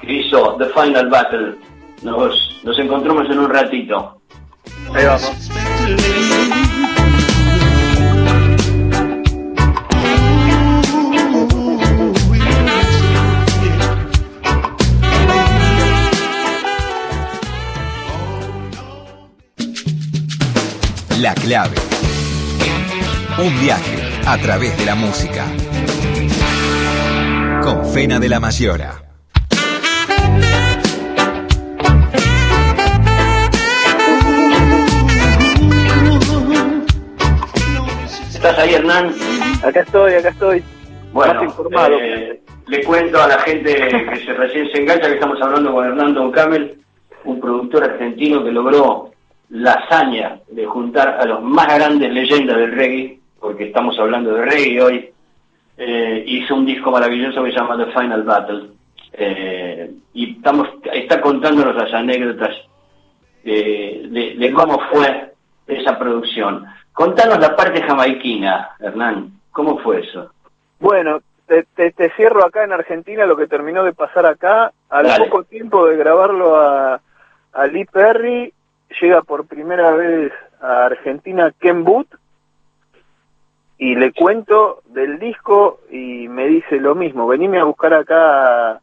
que 0.00 0.12
hizo 0.12 0.56
The 0.56 0.66
Final 0.66 1.08
Battle. 1.08 1.54
Nos, 2.02 2.60
nos 2.62 2.78
encontramos 2.78 3.28
en 3.30 3.38
un 3.38 3.48
ratito. 3.48 4.20
Ahí 4.92 5.04
vamos. 5.06 5.50
La 21.20 21.34
clave. 21.34 21.76
Un 23.38 23.60
viaje 23.60 23.96
a 24.26 24.36
través 24.38 24.76
de 24.76 24.84
la 24.84 24.94
música. 24.94 25.46
Con 27.62 27.90
Fena 27.92 28.20
de 28.20 28.28
la 28.28 28.40
Mayora. 28.40 29.03
¿Estás 38.44 38.58
ahí, 38.58 38.74
Hernán? 38.74 39.10
Acá 39.64 39.80
estoy, 39.80 40.12
acá 40.12 40.28
estoy. 40.28 40.62
Bueno, 41.14 41.44
informado. 41.44 41.96
Eh, 41.98 42.42
le 42.66 42.84
cuento 42.84 43.22
a 43.22 43.26
la 43.26 43.38
gente 43.38 43.74
que 43.74 44.16
se 44.16 44.34
recién 44.34 44.70
se 44.70 44.82
engancha 44.82 45.08
que 45.08 45.14
estamos 45.14 45.40
hablando 45.40 45.72
con 45.72 45.86
Hernando 45.86 46.30
Camel, 46.30 46.76
un 47.24 47.40
productor 47.40 47.84
argentino 47.84 48.44
que 48.44 48.52
logró 48.52 49.12
la 49.48 49.72
hazaña 49.72 50.40
de 50.48 50.66
juntar 50.66 51.16
a 51.22 51.24
los 51.24 51.42
más 51.42 51.68
grandes 51.74 52.12
leyendas 52.12 52.58
del 52.58 52.72
reggae 52.72 53.18
porque 53.40 53.64
estamos 53.64 53.98
hablando 53.98 54.34
de 54.34 54.44
reggae 54.44 54.82
hoy, 54.82 55.10
eh, 55.78 56.22
hizo 56.26 56.54
un 56.54 56.66
disco 56.66 56.90
maravilloso 56.90 57.42
que 57.42 57.50
se 57.50 57.56
llama 57.56 57.82
The 57.82 57.98
Final 57.98 58.24
Battle. 58.24 58.62
Eh, 59.14 59.90
y 60.12 60.32
estamos, 60.32 60.68
está 60.92 61.18
contándonos 61.22 61.74
las 61.76 61.94
anécdotas 61.94 62.54
de, 63.42 64.52
cómo 64.54 64.78
fue 64.92 65.32
esa 65.66 65.98
producción. 65.98 66.66
Contanos 66.94 67.38
la 67.40 67.54
parte 67.54 67.82
jamaiquina, 67.82 68.70
Hernán. 68.78 69.32
¿Cómo 69.50 69.78
fue 69.80 70.00
eso? 70.00 70.30
Bueno, 70.78 71.20
te, 71.46 71.64
te, 71.90 72.10
cierro 72.10 72.44
acá 72.44 72.64
en 72.64 72.72
Argentina 72.72 73.26
lo 73.26 73.36
que 73.36 73.46
terminó 73.46 73.84
de 73.84 73.92
pasar 73.92 74.26
acá. 74.26 74.72
Al 74.88 75.06
poco 75.18 75.42
tiempo 75.42 75.86
de 75.86 75.96
grabarlo 75.96 76.56
a, 76.56 77.00
a 77.52 77.66
Lee 77.66 77.84
Perry, 77.84 78.52
llega 79.00 79.22
por 79.22 79.46
primera 79.46 79.90
vez 79.92 80.32
a 80.62 80.86
Argentina 80.86 81.52
Ken 81.58 81.84
Boot 81.84 82.08
y 83.76 83.96
le 83.96 84.12
cuento 84.12 84.80
del 84.86 85.18
disco 85.18 85.80
y 85.90 86.28
me 86.28 86.46
dice 86.46 86.76
lo 86.78 86.94
mismo, 86.94 87.26
venime 87.26 87.58
a 87.58 87.64
buscar 87.64 87.92
acá 87.92 88.80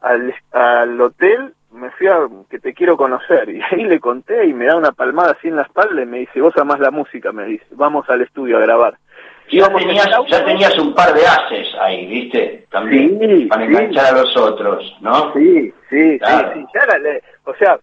al, 0.00 0.34
al 0.52 1.00
hotel, 1.00 1.54
me 1.72 1.90
fui 1.92 2.06
a 2.06 2.26
que 2.50 2.58
te 2.58 2.72
quiero 2.72 2.96
conocer 2.96 3.48
y 3.50 3.60
ahí 3.70 3.84
le 3.84 4.00
conté 4.00 4.46
y 4.46 4.54
me 4.54 4.66
da 4.66 4.76
una 4.76 4.92
palmada 4.92 5.32
así 5.32 5.48
en 5.48 5.56
la 5.56 5.62
espalda 5.62 6.02
y 6.02 6.06
me 6.06 6.18
dice, 6.20 6.40
vos 6.40 6.56
amás 6.56 6.80
la 6.80 6.90
música, 6.90 7.32
me 7.32 7.44
dice, 7.44 7.66
vamos 7.72 8.08
al 8.08 8.22
estudio 8.22 8.56
a 8.56 8.60
grabar. 8.60 8.98
Ya 9.50 9.66
tenías, 9.72 10.10
ya 10.28 10.44
tenías 10.44 10.78
un 10.78 10.94
par 10.94 11.14
de 11.14 11.26
haces 11.26 11.68
ahí, 11.80 12.06
¿viste? 12.06 12.66
También, 12.70 13.48
para 13.48 13.64
enganchar 13.64 14.14
a 14.14 14.22
los 14.22 14.36
otros, 14.36 14.96
¿no? 15.00 15.32
Sí, 15.32 15.72
sí, 15.88 16.18
sí, 16.18 16.66
o 17.44 17.54
sea, 17.54 17.78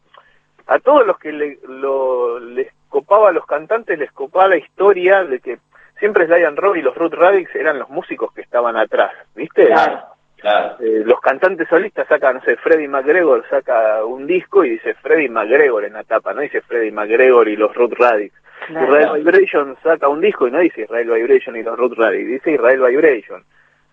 a 0.68 0.80
todos 0.80 1.08
los 1.08 1.18
que 1.18 1.32
le, 1.32 1.58
lo, 1.68 2.40
les 2.40 2.68
copaba 2.90 3.30
a 3.30 3.32
los 3.32 3.46
cantantes, 3.48 3.98
les 3.98 4.12
copaba 4.12 4.50
la 4.50 4.58
historia 4.58 5.24
de 5.24 5.40
que 5.40 5.58
siempre 6.00 6.28
Sly 6.28 6.46
Rob 6.56 6.76
y 6.76 6.82
los 6.84 6.96
Root 6.96 7.14
Radix 7.14 7.54
eran 7.56 7.80
los 7.80 7.90
músicos 7.90 8.32
que 8.34 8.42
estaban 8.42 8.78
atrás, 8.78 9.12
¿viste? 9.36 9.66
Claro, 9.66 10.04
claro. 10.38 10.76
Eh, 10.80 11.04
los 11.06 11.20
cantantes 11.22 11.68
solistas 11.68 12.08
sacan, 12.08 12.36
no 12.36 12.42
sé, 12.42 12.56
Freddie 12.58 12.88
McGregor 12.88 13.46
saca 13.50 14.04
un 14.06 14.28
disco 14.28 14.64
y 14.64 14.72
dice 14.72 14.94
Freddie 14.96 15.30
McGregor 15.30 15.86
en 15.86 15.94
la 15.94 16.04
tapa, 16.04 16.34
no 16.34 16.42
dice 16.42 16.62
Freddie 16.62 16.92
McGregor 16.92 17.48
y 17.48 17.56
los 17.56 17.74
Root 17.76 17.94
Radix. 17.98 18.34
Israel 18.70 19.12
Vibration 19.16 19.78
saca 19.84 20.08
un 20.08 20.22
disco 20.22 20.48
y 20.48 20.52
no 20.52 20.60
dice 20.60 20.82
Israel 20.82 21.10
Vibration 21.12 21.56
y 21.56 21.64
los 21.64 21.78
Root 21.78 21.98
Radix, 21.98 22.28
dice 22.28 22.52
Israel 22.52 22.82
Vibration. 22.82 23.44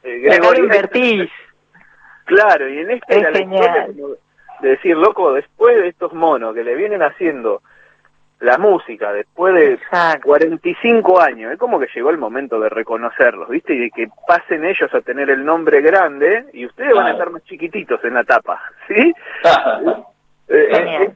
Eh, 0.02 0.22
Claro, 2.24 2.68
y 2.68 2.78
en 2.78 2.90
este 2.92 3.20
es 3.20 3.26
genial. 3.36 3.94
de 4.60 4.68
decir, 4.68 4.96
loco, 4.96 5.34
después 5.34 5.76
de 5.76 5.88
estos 5.88 6.12
monos 6.12 6.54
que 6.54 6.64
le 6.64 6.76
vienen 6.76 7.02
haciendo 7.02 7.62
la 8.42 8.58
música 8.58 9.12
después 9.12 9.54
de 9.54 9.78
45 10.22 11.20
años, 11.20 11.52
es 11.52 11.58
como 11.58 11.78
que 11.78 11.86
llegó 11.94 12.10
el 12.10 12.18
momento 12.18 12.58
de 12.58 12.68
reconocerlos, 12.68 13.48
¿viste? 13.48 13.74
Y 13.74 13.78
de 13.78 13.90
que 13.90 14.08
pasen 14.26 14.64
ellos 14.64 14.92
a 14.92 15.00
tener 15.00 15.30
el 15.30 15.44
nombre 15.44 15.80
grande 15.80 16.46
y 16.52 16.66
ustedes 16.66 16.92
van 16.92 17.06
a 17.06 17.12
estar 17.12 17.30
más 17.30 17.44
chiquititos 17.44 18.02
en 18.04 18.14
la 18.14 18.24
tapa, 18.24 18.60
¿sí? 18.88 19.14
Eh, 20.48 20.68
eh, 20.70 21.12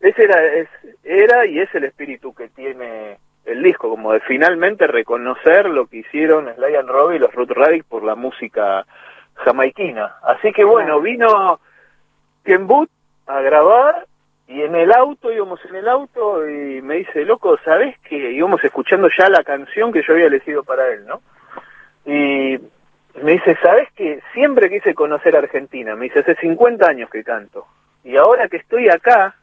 ese 0.00 0.24
era, 0.24 0.42
es, 0.44 0.68
era 1.04 1.46
y 1.46 1.60
es 1.60 1.72
el 1.72 1.84
espíritu 1.84 2.34
que 2.34 2.48
tiene 2.48 3.18
el 3.44 3.62
disco, 3.62 3.88
como 3.88 4.12
de 4.12 4.20
finalmente 4.20 4.88
reconocer 4.88 5.66
lo 5.66 5.86
que 5.86 5.98
hicieron 5.98 6.52
Sly 6.52 6.74
and 6.74 6.88
Robbie 6.88 7.16
y 7.16 7.18
los 7.20 7.32
Ruth 7.32 7.50
Radic 7.50 7.84
por 7.84 8.02
la 8.02 8.16
música 8.16 8.84
jamaiquina. 9.34 10.16
Así 10.22 10.52
que 10.52 10.64
bueno, 10.64 11.00
vino 11.00 11.60
Ken 12.44 12.66
Boot 12.66 12.90
a 13.26 13.40
grabar 13.40 14.06
y 14.48 14.62
en 14.62 14.76
el 14.76 14.92
auto, 14.92 15.32
íbamos 15.32 15.60
en 15.64 15.74
el 15.74 15.88
auto 15.88 16.48
y 16.48 16.80
me 16.80 16.96
dice, 16.96 17.24
loco, 17.24 17.58
¿sabes 17.64 17.98
que 18.00 18.30
íbamos 18.32 18.62
escuchando 18.62 19.08
ya 19.16 19.28
la 19.28 19.42
canción 19.42 19.92
que 19.92 20.02
yo 20.06 20.12
había 20.12 20.26
elegido 20.26 20.62
para 20.62 20.88
él, 20.88 21.04
¿no? 21.04 21.20
Y 22.04 22.56
me 23.22 23.32
dice, 23.32 23.56
¿sabes 23.60 23.90
que 23.92 24.20
siempre 24.32 24.70
quise 24.70 24.94
conocer 24.94 25.36
Argentina? 25.36 25.96
Me 25.96 26.04
dice, 26.04 26.20
hace 26.20 26.36
50 26.36 26.86
años 26.86 27.10
que 27.10 27.24
canto. 27.24 27.66
Y 28.04 28.16
ahora 28.16 28.48
que 28.48 28.58
estoy 28.58 28.88
acá, 28.88 29.34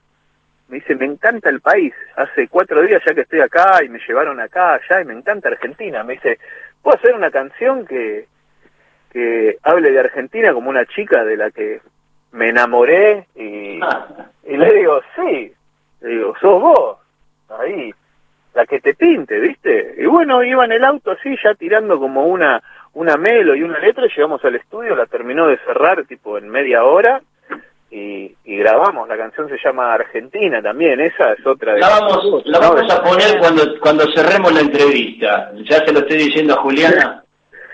me 0.70 0.78
dice, 0.78 0.96
me 0.96 1.06
encanta 1.06 1.50
el 1.50 1.60
país. 1.60 1.94
Hace 2.16 2.48
cuatro 2.48 2.82
días 2.82 3.02
ya 3.06 3.14
que 3.14 3.22
estoy 3.22 3.42
acá 3.42 3.84
y 3.84 3.90
me 3.90 4.00
llevaron 4.08 4.40
acá, 4.40 4.76
allá, 4.76 5.02
y 5.02 5.06
me 5.06 5.14
encanta 5.14 5.50
Argentina. 5.50 6.04
Me 6.04 6.14
dice, 6.14 6.40
¿puedo 6.82 6.98
hacer 6.98 7.14
una 7.14 7.30
canción 7.30 7.86
que, 7.86 8.28
que 9.12 9.58
hable 9.64 9.92
de 9.92 10.00
Argentina 10.00 10.54
como 10.54 10.70
una 10.70 10.86
chica 10.86 11.26
de 11.26 11.36
la 11.36 11.52
que 11.52 11.82
me 12.34 12.50
enamoré 12.50 13.28
y, 13.36 13.80
y 14.48 14.58
le 14.58 14.74
digo, 14.74 15.02
sí, 15.16 15.52
le 16.02 16.10
digo, 16.10 16.34
sos 16.40 16.62
vos, 16.62 16.98
ahí, 17.50 17.94
la 18.54 18.66
que 18.66 18.80
te 18.82 18.94
pinte, 18.94 19.40
¿viste? 19.40 19.96
Y 19.98 20.06
bueno, 20.06 20.44
iba 20.44 20.66
en 20.66 20.74
el 20.74 20.84
auto 20.84 21.12
así, 21.12 21.36
ya 21.44 21.56
tirando 21.56 22.00
como 22.00 22.26
una, 22.26 22.62
una 22.94 23.18
melo 23.18 23.56
y 23.56 23.64
una 23.64 23.80
letra, 23.80 24.06
llegamos 24.08 24.44
al 24.46 24.56
estudio, 24.56 24.96
la 24.96 25.06
terminó 25.06 25.48
de 25.48 25.58
cerrar 25.60 26.04
tipo 26.06 26.38
en 26.38 26.50
media 26.50 26.84
hora 26.84 27.22
y, 27.90 28.36
y 28.44 28.58
grabamos, 28.58 29.08
la 29.08 29.18
canción 29.18 29.48
se 29.50 29.58
llama 29.64 29.94
Argentina 29.94 30.62
también, 30.62 31.00
esa 31.00 31.34
es 31.34 31.46
otra 31.46 31.74
de 31.74 31.80
la 31.80 31.90
vamos, 31.90 32.42
la 32.46 32.60
vamos 32.60 32.92
a 32.92 33.04
poner 33.04 33.40
cuando, 33.40 33.80
cuando 33.80 34.12
cerremos 34.14 34.52
la 34.52 34.62
entrevista, 34.62 35.52
ya 35.64 35.86
se 35.86 35.94
lo 35.94 36.00
estoy 36.00 36.18
diciendo 36.18 36.56
a 36.56 36.58
Juliana. 36.58 37.20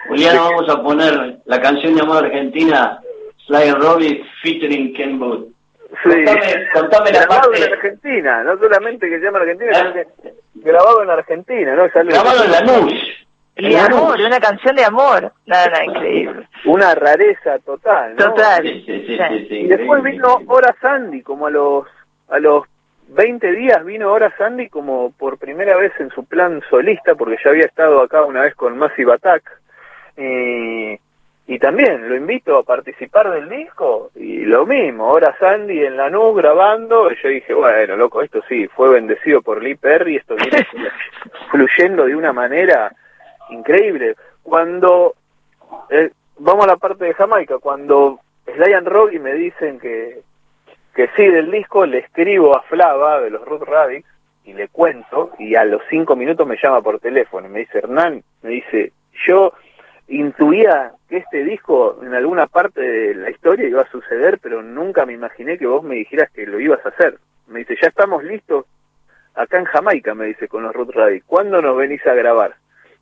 Juliana, 0.08 0.42
vamos 0.42 0.70
a 0.70 0.82
poner 0.82 1.38
la 1.46 1.62
canción 1.62 1.96
llamada 1.96 2.22
Argentina 2.22 3.00
Sly 3.50 3.72
Robbie 3.72 4.24
featuring 4.44 4.94
Ken 4.94 5.18
Booth. 5.18 5.48
Sí. 6.04 6.24
Contame, 6.72 7.12
la 7.12 7.26
grabado 7.26 7.54
en 7.56 7.64
Argentina, 7.64 8.44
no 8.44 8.58
solamente 8.60 9.10
que 9.10 9.18
se 9.18 9.26
llama 9.26 9.40
Argentina, 9.40 9.74
sino 9.74 9.94
que 9.94 10.08
grabado 10.54 11.02
en 11.02 11.10
Argentina, 11.10 11.76
¿no? 11.76 11.90
grabado 11.90 12.44
en 12.44 12.52
Lanús. 12.52 12.94
Y 13.56 13.70
de 13.70 13.78
amor, 13.78 14.22
una 14.22 14.40
canción 14.40 14.76
de 14.76 14.86
amor. 14.86 15.34
Nada, 15.48 15.84
increíble. 15.84 16.48
Una 16.64 16.94
rareza 16.94 17.58
total, 17.66 18.16
¿no? 18.16 18.26
Total. 18.26 18.64
Sí, 18.64 18.84
sí, 18.86 19.18
sí, 19.50 19.56
y 19.56 19.68
después 19.68 20.04
vino 20.04 20.42
Hora 20.46 20.76
Sandy, 20.80 21.24
como 21.24 21.48
a 21.48 21.50
los 21.50 21.88
a 22.30 22.38
los 22.38 22.66
20 23.10 23.52
días 23.54 23.84
vino 23.84 24.12
Hora 24.12 24.32
Sandy 24.38 24.70
como 24.70 25.12
por 25.12 25.40
primera 25.40 25.76
vez 25.76 25.92
en 26.00 26.12
su 26.12 26.24
plan 26.24 26.62
solista, 26.70 27.16
porque 27.16 27.38
ya 27.44 27.50
había 27.50 27.66
estado 27.66 28.02
acá 28.04 28.24
una 28.24 28.42
vez 28.42 28.54
con 28.54 28.78
Massive 28.78 29.14
Attack. 29.14 29.44
Y 30.16 31.00
y 31.50 31.58
también 31.58 32.08
lo 32.08 32.16
invito 32.16 32.60
a 32.60 32.64
participar 32.64 33.32
del 33.32 33.50
disco 33.50 34.12
y 34.14 34.46
lo 34.46 34.68
mismo, 34.68 35.10
ahora 35.10 35.36
Sandy 35.40 35.84
en 35.84 35.98
la 35.98 36.08
nube 36.08 36.44
grabando, 36.44 37.12
y 37.12 37.16
yo 37.24 37.30
dije, 37.30 37.56
bueno, 37.56 37.96
loco, 37.96 38.22
esto 38.22 38.44
sí, 38.48 38.68
fue 38.68 38.92
bendecido 38.92 39.42
por 39.42 39.64
Lee 39.64 39.74
Perry, 39.74 40.18
esto 40.18 40.36
viene 40.36 40.68
fluyendo 41.50 42.06
de 42.06 42.16
una 42.16 42.34
manera 42.34 42.94
increíble. 43.50 44.16
Cuando, 44.44 45.16
eh, 45.90 46.12
vamos 46.38 46.66
a 46.66 46.68
la 46.68 46.78
parte 46.78 47.06
de 47.06 47.16
Jamaica, 47.16 47.58
cuando 47.58 48.20
Sly 48.46 48.74
and 48.74 48.88
Robbie 48.88 49.18
me 49.18 49.34
dicen 49.34 49.80
que, 49.80 50.22
que 50.94 51.10
sí 51.16 51.26
del 51.30 51.50
disco, 51.50 51.84
le 51.84 51.98
escribo 51.98 52.56
a 52.56 52.62
Flava 52.62 53.22
de 53.22 53.32
los 53.32 53.44
Root 53.44 53.64
Radix 53.64 54.08
y 54.46 54.54
le 54.54 54.68
cuento, 54.68 55.32
y 55.40 55.56
a 55.56 55.66
los 55.66 55.82
cinco 55.90 56.16
minutos 56.16 56.46
me 56.46 56.60
llama 56.62 56.84
por 56.84 57.00
teléfono, 57.00 57.50
me 57.50 57.62
dice, 57.62 57.80
Hernán, 57.80 58.22
me 58.44 58.52
dice, 58.52 58.92
yo 59.26 59.52
intuía 60.10 60.92
que 61.08 61.18
este 61.18 61.44
disco 61.44 62.00
en 62.04 62.14
alguna 62.14 62.48
parte 62.48 62.82
de 62.82 63.16
la 63.16 63.30
historia 63.30 63.68
iba 63.68 63.84
a 63.84 63.92
suceder, 63.92 64.40
pero 64.42 64.62
nunca 64.62 65.06
me 65.06 65.14
imaginé 65.14 65.58
que 65.58 65.68
vos 65.68 65.84
me 65.84 65.96
dijeras 65.96 66.30
que 66.32 66.46
lo 66.46 66.60
ibas 66.60 66.84
a 66.86 66.90
hacer. 66.90 67.20
Me 67.48 67.60
dice, 67.60 67.78
ya 67.82 67.88
estamos 67.88 68.24
listos 68.24 68.66
acá 69.36 69.60
en 69.60 69.66
Jamaica, 69.66 70.14
me 70.16 70.26
dice, 70.26 70.48
con 70.48 70.64
los 70.64 70.74
Root 70.74 70.92
Radic. 70.94 71.24
¿Cuándo 71.26 71.62
nos 71.62 71.78
venís 71.78 72.06
a 72.06 72.14
grabar? 72.14 72.56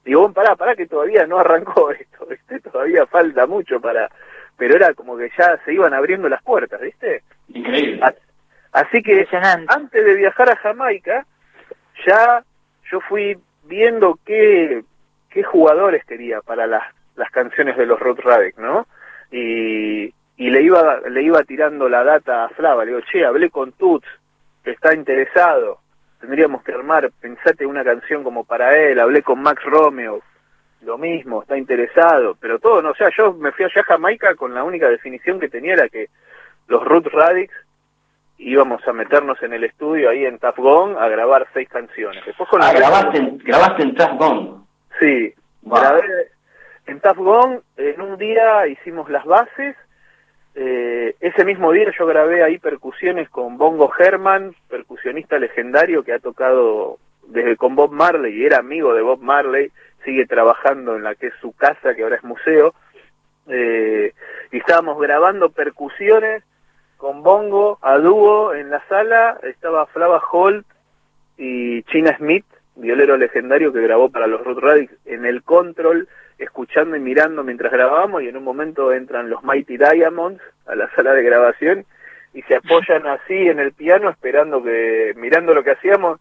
Digo, 0.03 0.31
pará, 0.31 0.55
pará, 0.55 0.75
que 0.75 0.85
todavía 0.85 1.25
no 1.25 1.39
arrancó 1.39 1.91
esto, 1.91 2.25
¿viste? 2.25 2.59
Todavía 2.59 3.05
falta 3.05 3.47
mucho 3.47 3.79
para... 3.79 4.09
Pero 4.57 4.75
era 4.75 4.93
como 4.93 5.17
que 5.17 5.29
ya 5.37 5.59
se 5.63 5.73
iban 5.73 5.93
abriendo 5.93 6.27
las 6.27 6.41
puertas, 6.41 6.81
¿viste? 6.81 7.21
Increíble. 7.49 8.01
Así 8.71 9.01
que 9.01 9.27
antes 9.31 10.05
de 10.05 10.15
viajar 10.15 10.49
a 10.49 10.55
Jamaica, 10.55 11.25
ya 12.05 12.43
yo 12.91 12.99
fui 13.01 13.37
viendo 13.65 14.19
qué, 14.25 14.83
qué 15.29 15.43
jugadores 15.43 16.03
quería 16.05 16.41
para 16.41 16.67
las 16.67 16.83
las 17.17 17.29
canciones 17.31 17.75
de 17.75 17.85
los 17.85 17.99
Rod 17.99 18.19
Radek, 18.19 18.57
¿no? 18.57 18.87
Y, 19.31 20.13
y 20.37 20.49
le 20.49 20.61
iba 20.61 21.01
le 21.09 21.23
iba 21.23 21.43
tirando 21.43 21.89
la 21.89 22.03
data 22.03 22.45
a 22.45 22.49
Flava, 22.49 22.85
le 22.85 22.91
digo, 22.91 23.03
che, 23.11 23.25
hablé 23.25 23.49
con 23.49 23.73
Tuts, 23.73 24.07
que 24.63 24.71
está 24.71 24.93
interesado, 24.93 25.79
tendríamos 26.21 26.63
que 26.63 26.71
armar, 26.71 27.11
pensate 27.19 27.65
una 27.65 27.83
canción 27.83 28.23
como 28.23 28.45
para 28.45 28.75
él, 28.77 28.99
hablé 28.99 29.23
con 29.23 29.41
Max 29.41 29.61
Romeo, 29.63 30.21
lo 30.81 30.97
mismo, 30.97 31.41
está 31.41 31.57
interesado, 31.57 32.37
pero 32.39 32.59
todo, 32.59 32.81
no, 32.81 32.91
o 32.91 32.95
sea, 32.95 33.09
yo 33.17 33.33
me 33.33 33.51
fui 33.51 33.65
allá 33.65 33.81
a 33.81 33.85
Jamaica 33.85 34.35
con 34.35 34.53
la 34.53 34.63
única 34.63 34.87
definición 34.89 35.39
que 35.39 35.49
tenía 35.49 35.73
era 35.73 35.89
que 35.89 36.07
los 36.67 36.83
Root 36.83 37.07
Radix 37.07 37.53
íbamos 38.37 38.87
a 38.87 38.93
meternos 38.93 39.41
en 39.41 39.53
el 39.53 39.63
estudio 39.63 40.09
ahí 40.09 40.25
en 40.25 40.37
Taf 40.37 40.59
a 40.59 41.07
grabar 41.07 41.47
seis 41.53 41.67
canciones. 41.69 42.23
Después 42.25 42.47
con 42.49 42.61
ah, 42.61 42.71
grabaste, 42.71 43.19
grabaste 43.43 43.83
en 43.83 43.95
Sí, 44.99 45.33
grabé, 45.63 46.01
en 46.87 47.01
Tough 47.01 47.61
en 47.77 48.01
un 48.01 48.17
día 48.17 48.67
hicimos 48.67 49.09
las 49.09 49.25
bases. 49.25 49.75
Eh, 50.55 51.15
ese 51.19 51.45
mismo 51.45 51.71
día 51.71 51.91
yo 51.97 52.07
grabé 52.07 52.43
ahí 52.43 52.57
percusiones 52.57 53.29
con 53.29 53.57
Bongo 53.57 53.91
Herman, 53.97 54.55
percusionista 54.69 55.37
legendario 55.37 56.03
que 56.03 56.13
ha 56.13 56.19
tocado 56.19 56.97
desde 57.27 57.57
con 57.57 57.75
Bob 57.75 57.91
Marley 57.91 58.33
y 58.33 58.45
era 58.45 58.57
amigo 58.57 58.93
de 58.93 59.01
Bob 59.01 59.21
Marley, 59.21 59.71
sigue 60.03 60.25
trabajando 60.25 60.95
en 60.95 61.03
la 61.03 61.13
que 61.13 61.27
es 61.27 61.33
su 61.41 61.51
casa, 61.51 61.93
que 61.93 62.03
ahora 62.03 62.15
es 62.15 62.23
museo, 62.23 62.73
eh, 63.47 64.13
y 64.51 64.57
estábamos 64.57 64.99
grabando 64.99 65.49
percusiones 65.49 66.43
con 66.95 67.21
bongo 67.21 67.77
a 67.81 67.97
dúo 67.99 68.55
en 68.55 68.71
la 68.71 68.81
sala, 68.87 69.39
estaba 69.43 69.85
Flava 69.87 70.23
Holt 70.31 70.65
y 71.37 71.83
China 71.83 72.15
Smith, 72.17 72.45
violero 72.75 73.17
legendario 73.17 73.71
que 73.71 73.81
grabó 73.81 74.09
para 74.09 74.25
los 74.25 74.43
Road 74.43 74.59
Radix 74.59 74.93
en 75.05 75.25
el 75.25 75.43
control, 75.43 76.07
escuchando 76.37 76.95
y 76.95 76.99
mirando 76.99 77.43
mientras 77.43 77.71
grabábamos 77.71 78.23
y 78.23 78.27
en 78.27 78.37
un 78.37 78.43
momento 78.43 78.93
entran 78.93 79.29
los 79.29 79.43
Mighty 79.43 79.77
Diamonds 79.77 80.41
a 80.65 80.75
la 80.75 80.89
sala 80.95 81.13
de 81.13 81.23
grabación 81.23 81.85
y 82.33 82.41
se 82.43 82.55
apoyan 82.55 83.07
así 83.07 83.33
en 83.33 83.59
el 83.59 83.73
piano 83.73 84.09
esperando 84.09 84.63
que, 84.63 85.13
mirando 85.15 85.53
lo 85.53 85.63
que 85.63 85.71
hacíamos, 85.71 86.19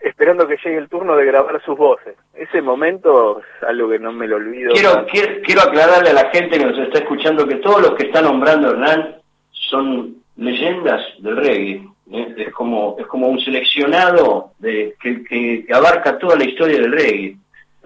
esperando 0.00 0.46
que 0.46 0.56
llegue 0.62 0.76
el 0.76 0.88
turno 0.88 1.16
de 1.16 1.24
grabar 1.24 1.62
sus 1.64 1.76
voces. 1.76 2.16
Ese 2.34 2.62
momento 2.62 3.40
es 3.40 3.68
algo 3.68 3.88
que 3.88 3.98
no 3.98 4.12
me 4.12 4.28
lo 4.28 4.36
olvido. 4.36 4.72
Quiero, 4.72 5.06
quiero, 5.06 5.62
aclararle 5.62 6.10
a 6.10 6.22
la 6.22 6.30
gente 6.30 6.58
que 6.58 6.66
nos 6.66 6.78
está 6.78 6.98
escuchando 6.98 7.46
que 7.46 7.56
todos 7.56 7.80
los 7.82 7.94
que 7.94 8.06
está 8.06 8.22
nombrando 8.22 8.70
Hernán 8.70 9.16
son 9.52 10.16
leyendas 10.36 11.02
del 11.18 11.36
reggae. 11.36 11.82
¿eh? 12.12 12.34
Es 12.36 12.52
como 12.52 12.96
es 12.98 13.06
como 13.06 13.28
un 13.28 13.40
seleccionado 13.40 14.52
de 14.58 14.94
que, 15.00 15.24
que, 15.24 15.66
abarca 15.72 16.18
toda 16.18 16.36
la 16.36 16.44
historia 16.44 16.78
del 16.78 16.92
reggae. 16.92 17.36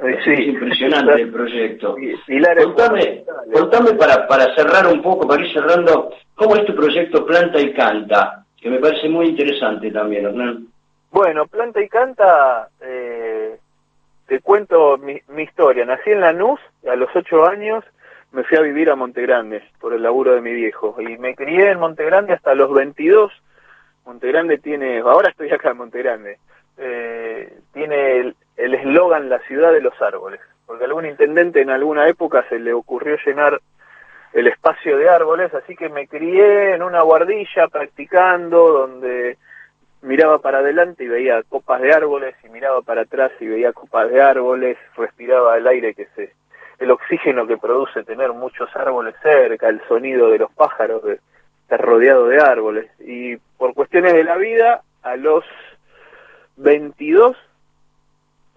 Es 0.03 0.27
impresionante 0.27 1.23
el 1.23 1.31
proyecto. 1.31 1.97
contame, 2.65 3.25
contame 3.53 3.93
para, 3.95 4.27
para 4.27 4.55
cerrar 4.55 4.87
un 4.87 5.01
poco, 5.01 5.27
para 5.29 5.45
ir 5.45 5.53
cerrando, 5.53 6.11
¿cómo 6.35 6.57
es 6.57 6.65
tu 6.65 6.75
proyecto 6.75 7.25
Planta 7.25 7.61
y 7.61 7.73
Canta? 7.73 8.45
Que 8.61 8.69
me 8.69 8.79
parece 8.79 9.09
muy 9.09 9.27
interesante 9.27 9.91
también, 9.91 10.27
Hernán. 10.27 10.67
Bueno, 11.11 11.47
Planta 11.47 11.81
y 11.81 11.89
Canta, 11.89 12.69
eh, 12.81 13.57
te 14.27 14.41
cuento 14.41 14.99
mi, 14.99 15.21
mi, 15.29 15.43
historia. 15.43 15.85
Nací 15.85 16.11
en 16.11 16.21
Lanús, 16.21 16.61
a 16.91 16.97
los 16.97 17.15
ocho 17.15 17.47
años 17.47 17.85
me 18.33 18.45
fui 18.45 18.57
a 18.57 18.63
vivir 18.63 18.91
a 18.91 18.97
Montegrande 18.97 19.63
por 19.79 19.93
el 19.93 20.03
laburo 20.03 20.35
de 20.35 20.41
mi 20.41 20.53
viejo 20.53 20.97
y 20.99 21.19
me 21.19 21.35
crié 21.35 21.71
en 21.71 21.79
Montegrande 21.79 22.33
hasta 22.33 22.55
los 22.55 22.73
22. 22.73 23.31
Montegrande 24.07 24.59
tiene, 24.59 24.99
ahora 25.01 25.29
estoy 25.29 25.51
acá 25.51 25.71
en 25.71 25.77
Montegrande, 25.77 26.39
eh, 26.79 27.59
tiene 27.73 28.35
el 28.57 28.75
eslogan 28.75 29.29
La 29.29 29.39
ciudad 29.41 29.73
de 29.73 29.81
los 29.81 30.01
árboles, 30.01 30.41
porque 30.67 30.85
algún 30.85 31.07
intendente 31.07 31.61
en 31.61 31.71
alguna 31.71 32.09
época 32.09 32.45
se 32.49 32.59
le 32.59 32.73
ocurrió 32.73 33.17
llenar 33.25 33.61
el 34.33 34.47
espacio 34.47 34.97
de 34.97 35.09
árboles, 35.09 35.53
así 35.55 35.77
que 35.77 35.89
me 35.89 36.07
crié 36.07 36.75
en 36.75 36.83
una 36.83 37.03
guardilla 37.03 37.69
practicando 37.69 38.73
donde 38.73 39.37
miraba 40.01 40.39
para 40.39 40.59
adelante 40.59 41.05
y 41.05 41.09
veía 41.09 41.43
copas 41.43 41.81
de 41.81 41.93
árboles 41.93 42.35
y 42.45 42.49
miraba 42.49 42.83
para 42.83 43.03
atrás 43.03 43.31
y 43.41 43.47
veía 43.47 43.73
copas 43.73 44.11
de 44.11 44.21
árboles, 44.21 44.79
respiraba 44.97 45.57
el 45.57 45.67
aire 45.67 45.95
que 45.95 46.07
se 46.17 46.33
el 46.79 46.91
oxígeno 46.91 47.47
que 47.47 47.57
produce 47.57 48.03
tener 48.03 48.33
muchos 48.33 48.69
árboles 48.75 49.15
cerca, 49.23 49.69
el 49.69 49.81
sonido 49.87 50.31
de 50.31 50.39
los 50.39 50.51
pájaros, 50.51 51.05
de 51.05 51.21
estar 51.63 51.81
rodeado 51.81 52.27
de 52.27 52.39
árboles. 52.39 52.91
Y 52.99 53.37
por 53.57 53.73
cuestiones 53.73 54.15
de 54.15 54.25
la 54.25 54.37
vida, 54.37 54.83
a 55.03 55.15
los 55.15 55.45
22 56.57 57.37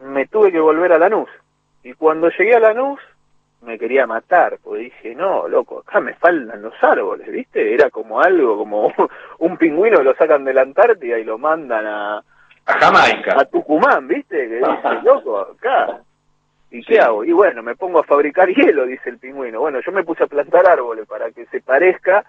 me 0.05 0.27
tuve 0.27 0.51
que 0.51 0.59
volver 0.59 0.93
a 0.93 0.99
Lanús. 0.99 1.29
Y 1.83 1.93
cuando 1.93 2.29
llegué 2.29 2.55
a 2.55 2.59
Lanús, 2.59 2.99
me 3.61 3.79
quería 3.79 4.05
matar, 4.05 4.57
porque 4.63 4.83
dije, 4.83 5.15
no, 5.15 5.47
loco, 5.47 5.79
acá 5.79 5.99
me 5.99 6.13
faltan 6.13 6.61
los 6.61 6.73
árboles, 6.83 7.27
¿viste? 7.31 7.73
Era 7.73 7.89
como 7.89 8.21
algo, 8.21 8.57
como 8.57 8.93
un 9.39 9.57
pingüino 9.57 9.97
que 9.97 10.03
lo 10.03 10.15
sacan 10.15 10.45
de 10.45 10.53
la 10.53 10.61
Antártida 10.61 11.17
y 11.17 11.23
lo 11.23 11.37
mandan 11.37 11.85
a, 11.85 12.17
a 12.17 12.79
Jamaica. 12.79 13.39
A 13.39 13.45
Tucumán, 13.45 14.07
¿viste? 14.07 14.47
Que 14.47 14.55
dice, 14.57 14.89
loco, 15.03 15.39
acá. 15.39 15.99
¿Y 16.71 16.83
qué 16.83 16.99
hago? 16.99 17.23
Y 17.23 17.31
bueno, 17.31 17.63
me 17.63 17.75
pongo 17.75 17.99
a 17.99 18.03
fabricar 18.03 18.49
hielo, 18.53 18.85
dice 18.85 19.09
el 19.09 19.17
pingüino. 19.17 19.59
Bueno, 19.59 19.79
yo 19.79 19.91
me 19.91 20.03
puse 20.03 20.23
a 20.23 20.27
plantar 20.27 20.67
árboles 20.67 21.07
para 21.07 21.31
que 21.31 21.45
se 21.47 21.61
parezca 21.61 22.23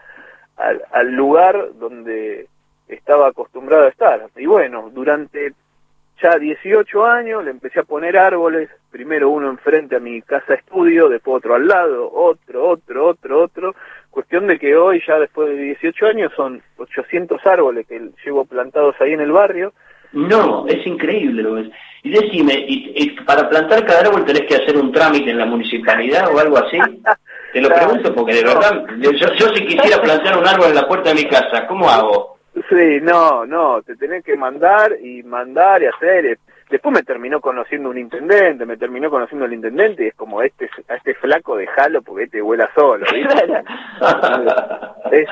al, 0.56 0.82
al 0.92 1.12
lugar 1.12 1.70
donde 1.74 2.46
estaba 2.88 3.28
acostumbrado 3.28 3.84
a 3.84 3.88
estar. 3.88 4.26
Y 4.36 4.46
bueno, 4.46 4.90
durante 4.92 5.52
ya 6.22 6.38
18 6.38 7.04
años 7.04 7.44
le 7.44 7.50
empecé 7.50 7.80
a 7.80 7.84
poner 7.84 8.16
árboles, 8.16 8.70
primero 8.90 9.30
uno 9.30 9.50
enfrente 9.50 9.96
a 9.96 10.00
mi 10.00 10.22
casa 10.22 10.54
estudio, 10.54 11.08
después 11.08 11.38
otro 11.38 11.54
al 11.54 11.66
lado, 11.66 12.10
otro, 12.12 12.68
otro, 12.68 13.06
otro, 13.06 13.42
otro. 13.42 13.74
Cuestión 14.10 14.46
de 14.46 14.58
que 14.58 14.74
hoy, 14.76 15.02
ya 15.06 15.18
después 15.18 15.48
de 15.50 15.56
18 15.56 16.06
años, 16.06 16.32
son 16.34 16.62
800 16.78 17.44
árboles 17.46 17.86
que 17.86 18.10
llevo 18.24 18.46
plantados 18.46 18.94
ahí 19.00 19.12
en 19.12 19.20
el 19.20 19.32
barrio. 19.32 19.74
No, 20.12 20.66
es 20.66 20.86
increíble 20.86 21.42
lo 21.42 21.56
que 21.56 21.70
Y 22.04 22.10
decime, 22.10 22.64
¿y, 22.66 23.10
para 23.26 23.48
plantar 23.48 23.84
cada 23.84 24.00
árbol 24.00 24.24
tenés 24.24 24.46
que 24.46 24.54
hacer 24.54 24.76
un 24.76 24.90
trámite 24.92 25.30
en 25.30 25.38
la 25.38 25.44
municipalidad 25.44 26.34
o 26.34 26.38
algo 26.38 26.56
así? 26.56 26.78
Te 27.52 27.60
lo 27.60 27.68
pregunto 27.68 28.14
porque 28.14 28.34
de 28.34 28.44
verdad, 28.44 28.84
yo, 28.98 29.10
yo 29.12 29.54
si 29.54 29.66
quisiera 29.66 30.00
plantar 30.02 30.38
un 30.38 30.46
árbol 30.46 30.68
en 30.68 30.74
la 30.76 30.88
puerta 30.88 31.10
de 31.10 31.16
mi 31.16 31.24
casa, 31.26 31.66
¿cómo 31.66 31.90
hago? 31.90 32.35
Sí, 32.70 33.00
no, 33.02 33.44
no, 33.44 33.82
te 33.82 33.96
tenés 33.96 34.24
que 34.24 34.34
mandar 34.36 34.96
y 35.02 35.22
mandar 35.22 35.82
y 35.82 35.86
hacer. 35.86 36.38
Después 36.70 36.94
me 36.94 37.02
terminó 37.02 37.40
conociendo 37.40 37.90
un 37.90 37.98
intendente, 37.98 38.64
me 38.64 38.78
terminó 38.78 39.10
conociendo 39.10 39.44
el 39.44 39.52
intendente 39.52 40.04
y 40.04 40.06
es 40.08 40.14
como 40.14 40.42
este 40.42 40.68
a 40.88 40.96
este 40.96 41.14
flaco 41.14 41.56
déjalo 41.56 42.02
porque 42.02 42.24
este 42.24 42.40
vuela 42.40 42.68
solo, 42.74 43.06
¿viste? 43.12 43.64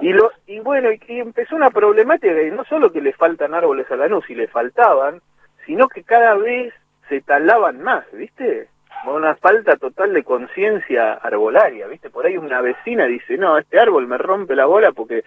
y 0.00 0.12
lo 0.12 0.32
y 0.46 0.58
bueno, 0.60 0.88
y, 0.90 1.20
empezó 1.20 1.54
una 1.54 1.70
problemática 1.70 2.34
que 2.34 2.50
no 2.50 2.64
solo 2.64 2.90
que 2.90 3.02
le 3.02 3.12
faltan 3.12 3.54
árboles 3.54 3.88
a 3.90 3.96
la 3.96 4.08
luz 4.08 4.28
y 4.30 4.34
le 4.34 4.48
faltaban, 4.48 5.20
sino 5.66 5.86
que 5.86 6.02
cada 6.02 6.34
vez 6.34 6.72
se 7.08 7.20
talaban 7.20 7.82
más, 7.82 8.04
¿viste? 8.12 8.68
Una 9.06 9.34
falta 9.36 9.76
total 9.76 10.12
de 10.12 10.24
conciencia 10.24 11.14
arbolaria, 11.14 11.86
¿viste? 11.86 12.10
Por 12.10 12.26
ahí 12.26 12.36
una 12.36 12.60
vecina 12.60 13.04
dice, 13.04 13.36
no, 13.36 13.58
este 13.58 13.78
árbol 13.78 14.06
me 14.06 14.18
rompe 14.18 14.56
la 14.56 14.66
bola 14.66 14.92
porque 14.92 15.24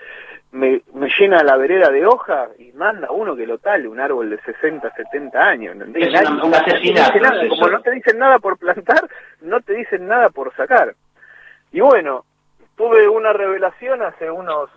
me, 0.54 0.82
me 0.94 1.10
llena 1.10 1.44
la 1.44 1.58
vereda 1.58 1.90
de 1.90 2.06
hoja 2.06 2.48
y 2.60 2.72
manda 2.74 3.10
uno 3.12 3.36
que 3.36 3.48
lo 3.48 3.58
tale, 3.58 3.88
un 3.88 4.00
árbol 4.00 4.30
de 4.30 4.40
60, 4.42 4.94
70 4.96 5.40
años. 5.40 5.76
Es 5.96 6.30
un 6.30 6.54
asesinato. 6.54 7.50
Como 7.50 7.70
no 7.70 7.82
te 7.82 7.92
dicen 7.92 8.20
nada 8.20 8.38
por 8.38 8.58
plantar, 8.60 9.10
no 9.42 9.62
te 9.62 9.74
dicen 9.74 10.08
nada 10.08 10.30
por 10.30 10.56
sacar. 10.56 10.94
Y 11.72 11.80
bueno, 11.80 12.26
tuve 12.78 13.08
una 13.08 13.34
revelación 13.34 14.04
hace 14.04 14.30
unos 14.30 14.70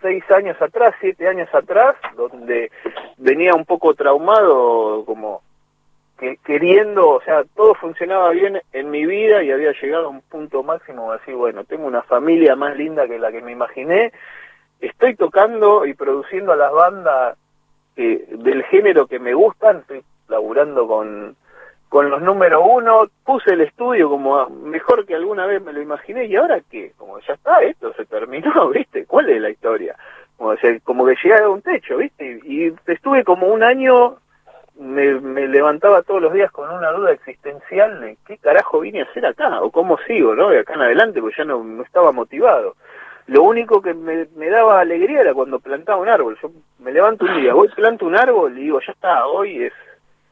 seis 0.00 0.24
años 0.30 0.60
atrás, 0.62 0.94
siete 1.00 1.28
años 1.28 1.54
atrás, 1.54 1.96
donde 2.16 2.70
venía 3.18 3.54
un 3.54 3.66
poco 3.66 3.92
traumado, 3.92 5.04
como 5.04 5.42
que 6.18 6.38
queriendo, 6.38 7.10
o 7.10 7.22
sea, 7.22 7.44
todo 7.54 7.74
funcionaba 7.74 8.30
bien 8.30 8.60
en 8.72 8.90
mi 8.90 9.04
vida 9.04 9.42
y 9.42 9.50
había 9.52 9.72
llegado 9.72 10.06
a 10.06 10.10
un 10.10 10.22
punto 10.22 10.62
máximo 10.62 11.12
de 11.12 11.18
decir, 11.18 11.34
bueno, 11.34 11.64
tengo 11.64 11.86
una 11.86 12.02
familia 12.02 12.56
más 12.56 12.74
linda 12.74 13.06
que 13.06 13.18
la 13.18 13.30
que 13.30 13.42
me 13.42 13.52
imaginé 13.52 14.12
estoy 14.80 15.14
tocando 15.16 15.86
y 15.86 15.94
produciendo 15.94 16.52
a 16.52 16.56
las 16.56 16.72
bandas 16.72 17.36
del 17.96 18.64
género 18.64 19.06
que 19.06 19.18
me 19.18 19.34
gustan, 19.34 19.78
estoy 19.78 20.02
laburando 20.28 20.86
con, 20.86 21.36
con 21.88 22.08
los 22.08 22.22
número 22.22 22.62
uno, 22.62 23.08
puse 23.24 23.52
el 23.52 23.62
estudio 23.62 24.08
como 24.08 24.48
mejor 24.48 25.04
que 25.04 25.16
alguna 25.16 25.44
vez 25.44 25.62
me 25.62 25.72
lo 25.72 25.82
imaginé, 25.82 26.26
y 26.26 26.36
ahora 26.36 26.60
qué, 26.70 26.92
como 26.96 27.18
ya 27.20 27.34
está, 27.34 27.60
esto 27.62 27.92
se 27.94 28.06
terminó, 28.06 28.68
¿viste? 28.74 29.06
¿Cuál 29.06 29.28
es 29.28 29.40
la 29.40 29.50
historia? 29.50 29.96
Como, 30.36 30.54
como 30.84 31.04
que 31.04 31.16
llegué 31.22 31.34
a 31.34 31.48
un 31.48 31.60
techo, 31.60 31.98
¿viste? 31.98 32.40
Y, 32.44 32.72
estuve 32.86 33.24
como 33.24 33.48
un 33.48 33.62
año, 33.62 34.16
me, 34.78 35.20
me, 35.20 35.46
levantaba 35.48 36.02
todos 36.02 36.22
los 36.22 36.32
días 36.32 36.50
con 36.52 36.70
una 36.70 36.92
duda 36.92 37.12
existencial 37.12 38.00
de 38.00 38.16
qué 38.26 38.38
carajo 38.38 38.80
vine 38.80 39.00
a 39.00 39.04
hacer 39.04 39.26
acá, 39.26 39.60
o 39.60 39.70
cómo 39.70 39.98
sigo, 40.06 40.34
¿no? 40.34 40.48
De 40.48 40.60
acá 40.60 40.74
en 40.74 40.82
adelante, 40.82 41.20
porque 41.20 41.38
ya 41.38 41.44
no, 41.44 41.62
no 41.62 41.82
estaba 41.82 42.12
motivado. 42.12 42.76
Lo 43.26 43.42
único 43.42 43.80
que 43.80 43.94
me, 43.94 44.26
daba 44.48 44.80
alegría 44.80 45.20
era 45.20 45.34
cuando 45.34 45.60
plantaba 45.60 46.00
un 46.00 46.08
árbol. 46.08 46.38
Yo 46.42 46.50
me 46.78 46.92
levanto 46.92 47.24
un 47.24 47.40
día, 47.40 47.54
voy, 47.54 47.68
planto 47.68 48.06
un 48.06 48.16
árbol 48.16 48.58
y 48.58 48.62
digo, 48.62 48.80
ya 48.80 48.92
está, 48.92 49.26
hoy 49.26 49.64
es 49.64 49.72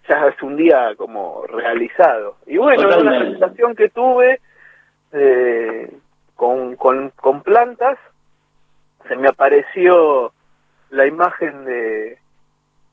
ya 0.08 0.26
es 0.26 0.42
un 0.42 0.56
día 0.56 0.94
como 0.96 1.44
realizado. 1.46 2.36
Y 2.46 2.56
bueno, 2.56 2.88
es 2.88 2.96
una 2.96 3.18
sensación 3.18 3.76
que 3.76 3.90
tuve 3.90 4.40
eh, 5.12 5.92
con, 6.34 6.76
con, 6.76 7.10
con 7.10 7.42
plantas, 7.42 7.98
se 9.06 9.16
me 9.16 9.28
apareció 9.28 10.32
la 10.90 11.06
imagen 11.06 11.64
de, 11.64 12.18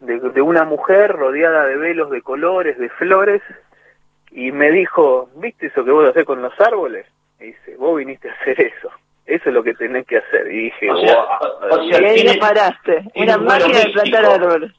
de, 0.02 0.20
de, 0.20 0.42
una 0.42 0.66
mujer 0.66 1.14
rodeada 1.14 1.66
de 1.66 1.78
velos 1.78 2.10
de 2.10 2.22
colores, 2.22 2.78
de 2.78 2.90
flores, 2.90 3.42
y 4.32 4.52
me 4.52 4.72
dijo, 4.72 5.30
¿viste 5.36 5.68
eso 5.68 5.86
que 5.86 5.92
vos 5.92 6.10
hacer 6.10 6.26
con 6.26 6.42
los 6.42 6.60
árboles? 6.60 7.06
Y 7.40 7.46
dice, 7.46 7.76
vos 7.78 7.98
viniste 7.98 8.30
a 8.30 8.34
hacer 8.34 8.60
eso. 8.60 8.90
Eso 9.26 9.50
es 9.50 9.54
lo 9.54 9.64
que 9.64 9.74
tenés 9.74 10.06
que 10.06 10.18
hacer. 10.18 10.52
Y 10.52 10.66
dije, 10.66 10.92
o 10.92 11.84
y 11.84 11.94
ahí 11.94 12.40
paraste. 12.40 13.04
Una 13.16 13.38
máquina 13.38 13.80
de 13.80 13.90
plantar 13.92 14.26
árboles. 14.26 14.72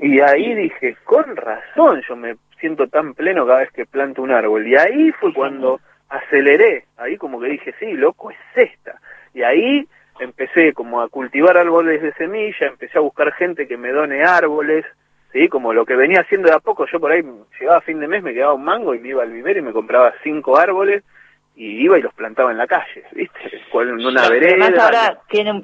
Y 0.00 0.20
ahí 0.20 0.54
dije, 0.54 0.96
con 1.04 1.36
razón, 1.36 2.02
yo 2.08 2.16
me 2.16 2.36
siento 2.60 2.88
tan 2.88 3.14
pleno 3.14 3.46
cada 3.46 3.60
vez 3.60 3.70
que 3.72 3.86
planto 3.86 4.22
un 4.22 4.32
árbol. 4.32 4.66
Y 4.66 4.76
ahí 4.76 5.12
fue 5.12 5.32
cuando 5.32 5.80
aceleré. 6.08 6.86
Ahí 6.96 7.16
como 7.16 7.40
que 7.40 7.48
dije, 7.48 7.74
sí, 7.78 7.92
loco, 7.92 8.30
es 8.30 8.38
esta. 8.56 9.00
Y 9.34 9.42
ahí 9.42 9.86
empecé 10.20 10.72
como 10.72 11.00
a 11.00 11.08
cultivar 11.08 11.56
árboles 11.56 12.02
de 12.02 12.12
semilla, 12.14 12.66
empecé 12.66 12.98
a 12.98 13.02
buscar 13.02 13.32
gente 13.32 13.68
que 13.68 13.76
me 13.76 13.92
done 13.92 14.24
árboles, 14.24 14.84
¿sí? 15.32 15.48
Como 15.48 15.72
lo 15.72 15.86
que 15.86 15.94
venía 15.94 16.20
haciendo 16.20 16.48
de 16.48 16.56
a 16.56 16.60
poco, 16.60 16.86
yo 16.86 16.98
por 16.98 17.12
ahí 17.12 17.22
llegaba 17.60 17.78
a 17.78 17.82
fin 17.82 18.00
de 18.00 18.08
mes, 18.08 18.22
me 18.22 18.34
quedaba 18.34 18.54
un 18.54 18.64
mango 18.64 18.94
y 18.94 18.98
me 18.98 19.08
iba 19.08 19.22
al 19.22 19.32
vivero 19.32 19.60
y 19.60 19.62
me 19.62 19.72
compraba 19.72 20.12
cinco 20.22 20.58
árboles 20.58 21.04
y 21.58 21.82
iba 21.82 21.98
y 21.98 22.02
los 22.02 22.14
plantaba 22.14 22.52
en 22.52 22.58
la 22.58 22.68
calle, 22.68 23.02
¿viste? 23.12 23.38
En 23.72 24.06
una 24.06 24.28
vereda. 24.28 24.70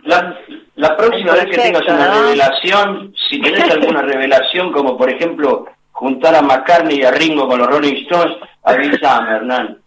la, 0.02 0.40
la, 0.74 0.96
próxima 0.96 1.34
vez 1.34 1.46
que 1.46 1.56
tengas 1.56 1.82
una 1.86 2.20
revelación, 2.20 3.14
si 3.28 3.40
tenés 3.40 3.70
alguna 3.70 4.02
revelación, 4.02 4.72
como 4.72 4.98
por 4.98 5.08
ejemplo 5.08 5.66
juntar 5.92 6.34
a 6.34 6.42
McCartney 6.42 6.98
y 6.98 7.04
a 7.04 7.12
Ringo 7.12 7.46
con 7.46 7.60
los 7.60 7.68
Rolling 7.68 7.94
Stones, 8.06 8.36
avísame, 8.64 9.36
Hernán. 9.36 9.78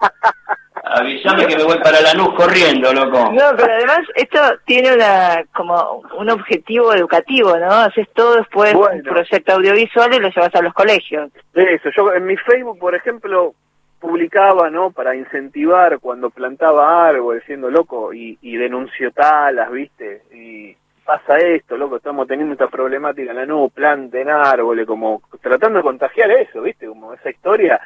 Avísame 0.81 1.45
que 1.45 1.57
me 1.57 1.63
voy 1.65 1.77
para 1.79 1.99
la 1.99 2.13
luz 2.13 2.33
corriendo, 2.35 2.93
loco. 2.93 3.29
No, 3.33 3.43
pero 3.57 3.73
además 3.73 3.99
esto 4.15 4.39
tiene 4.65 4.93
una 4.93 5.43
como 5.53 6.03
un 6.17 6.29
objetivo 6.29 6.93
educativo, 6.93 7.57
¿no? 7.57 7.69
Haces 7.69 8.07
todo 8.13 8.37
después 8.37 8.73
un 8.73 9.03
proyecto 9.03 9.53
audiovisual 9.55 10.13
y 10.13 10.19
lo 10.19 10.29
llevas 10.29 10.55
a 10.55 10.61
los 10.61 10.73
colegios. 10.73 11.29
Eso, 11.53 11.89
yo 11.93 12.13
en 12.13 12.25
mi 12.25 12.37
Facebook, 12.37 12.79
por 12.79 12.95
ejemplo, 12.95 13.53
publicaba, 13.99 14.69
¿no? 14.69 14.91
Para 14.91 15.15
incentivar 15.15 15.99
cuando 15.99 16.29
plantaba 16.29 17.07
árboles, 17.07 17.43
siendo 17.45 17.69
loco, 17.69 18.13
y, 18.13 18.37
y 18.41 18.57
denunció 18.57 19.11
talas, 19.11 19.71
¿viste? 19.71 20.23
Y 20.33 20.75
pasa 21.05 21.37
esto, 21.37 21.77
loco, 21.77 21.97
estamos 21.97 22.27
teniendo 22.27 22.53
esta 22.53 22.67
problemática 22.67 23.31
en 23.31 23.37
la 23.37 23.45
nube, 23.45 23.71
planten 23.73 24.29
árboles, 24.29 24.85
como 24.85 25.21
tratando 25.41 25.79
de 25.79 25.83
contagiar 25.83 26.29
eso, 26.31 26.61
¿viste? 26.61 26.85
Como 26.87 27.13
esa 27.13 27.29
historia. 27.29 27.79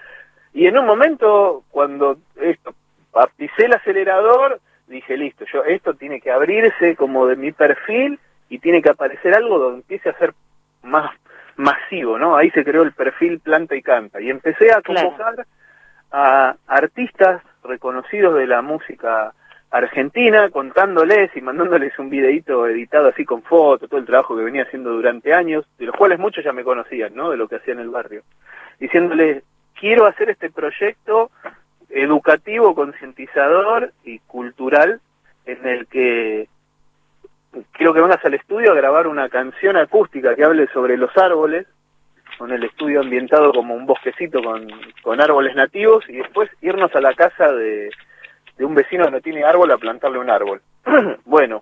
Y 0.54 0.66
en 0.66 0.78
un 0.78 0.86
momento, 0.86 1.64
cuando 1.70 2.18
esto, 2.36 2.74
pisé 3.38 3.66
el 3.66 3.74
acelerador, 3.74 4.60
dije, 4.88 5.16
listo, 5.16 5.46
yo 5.54 5.64
esto 5.64 5.94
tiene 5.94 6.20
que 6.20 6.32
abrirse 6.32 6.96
como 6.96 7.28
de 7.28 7.36
mi 7.36 7.52
perfil 7.52 8.20
y 8.50 8.60
tiene 8.60 8.82
que 8.82 8.90
aparecer 8.90 9.34
algo 9.34 9.60
donde 9.60 9.78
empiece 9.82 10.10
a 10.10 10.18
ser 10.18 10.34
más 10.84 11.12
masivo, 11.56 12.18
¿no? 12.18 12.36
Ahí 12.36 12.50
se 12.52 12.64
creó 12.64 12.84
el 12.84 12.92
perfil 12.92 13.40
Planta 13.40 13.76
y 13.76 13.82
Canta. 13.82 14.20
Y 14.20 14.30
empecé 14.30 14.72
a 14.74 14.82
convocar 14.82 15.46
a 16.12 16.56
artistas 16.68 17.42
reconocidos 17.64 18.36
de 18.36 18.48
la 18.48 18.62
música 18.62 19.34
argentina, 19.72 20.50
contándoles 20.50 21.36
y 21.36 21.42
mandándoles 21.42 21.98
un 21.98 22.10
videíto 22.10 22.68
editado 22.68 23.08
así 23.08 23.24
con 23.24 23.42
fotos, 23.42 23.90
todo 23.90 24.00
el 24.00 24.06
trabajo 24.06 24.36
que 24.36 24.44
venía 24.44 24.64
haciendo 24.64 24.92
durante 24.92 25.34
años, 25.34 25.66
de 25.78 25.86
los 25.86 25.96
cuales 25.96 26.20
muchos 26.20 26.44
ya 26.44 26.52
me 26.52 26.66
conocían, 26.66 27.16
¿no? 27.16 27.30
De 27.30 27.38
lo 27.38 27.48
que 27.48 27.56
hacía 27.56 27.74
en 27.74 27.80
el 27.80 27.90
barrio. 27.90 28.24
Diciéndoles, 28.80 29.44
quiero 29.80 30.06
hacer 30.06 30.30
este 30.30 30.50
proyecto 30.50 31.32
educativo, 31.90 32.76
concientizador 32.76 33.94
y 34.04 34.20
cultural 34.20 35.00
en 35.46 35.66
el 35.66 35.88
que 35.88 36.50
quiero 37.72 37.94
que 37.94 38.02
vengas 38.02 38.24
al 38.24 38.34
estudio 38.34 38.72
a 38.72 38.76
grabar 38.76 39.08
una 39.08 39.30
canción 39.30 39.78
acústica 39.78 40.36
que 40.36 40.44
hable 40.44 40.68
sobre 40.68 40.98
los 40.98 41.16
árboles, 41.18 41.68
con 42.42 42.52
el 42.52 42.64
estudio 42.64 43.02
ambientado 43.02 43.54
como 43.54 43.76
un 43.76 43.86
bosquecito 43.86 44.42
con, 44.42 44.68
con 45.04 45.22
árboles 45.22 45.56
nativos 45.56 46.04
y 46.10 46.14
después 46.14 46.50
irnos 46.60 46.90
a 46.96 47.00
la 47.00 47.14
casa 47.14 47.52
de, 47.52 47.92
de 48.58 48.66
un 48.66 48.74
vecino 48.74 49.06
que 49.06 49.12
no 49.12 49.22
tiene 49.22 49.44
árbol 49.44 49.70
a 49.70 49.78
plantarle 49.78 50.18
un 50.18 50.32
árbol. 50.32 50.60
bueno, 51.26 51.62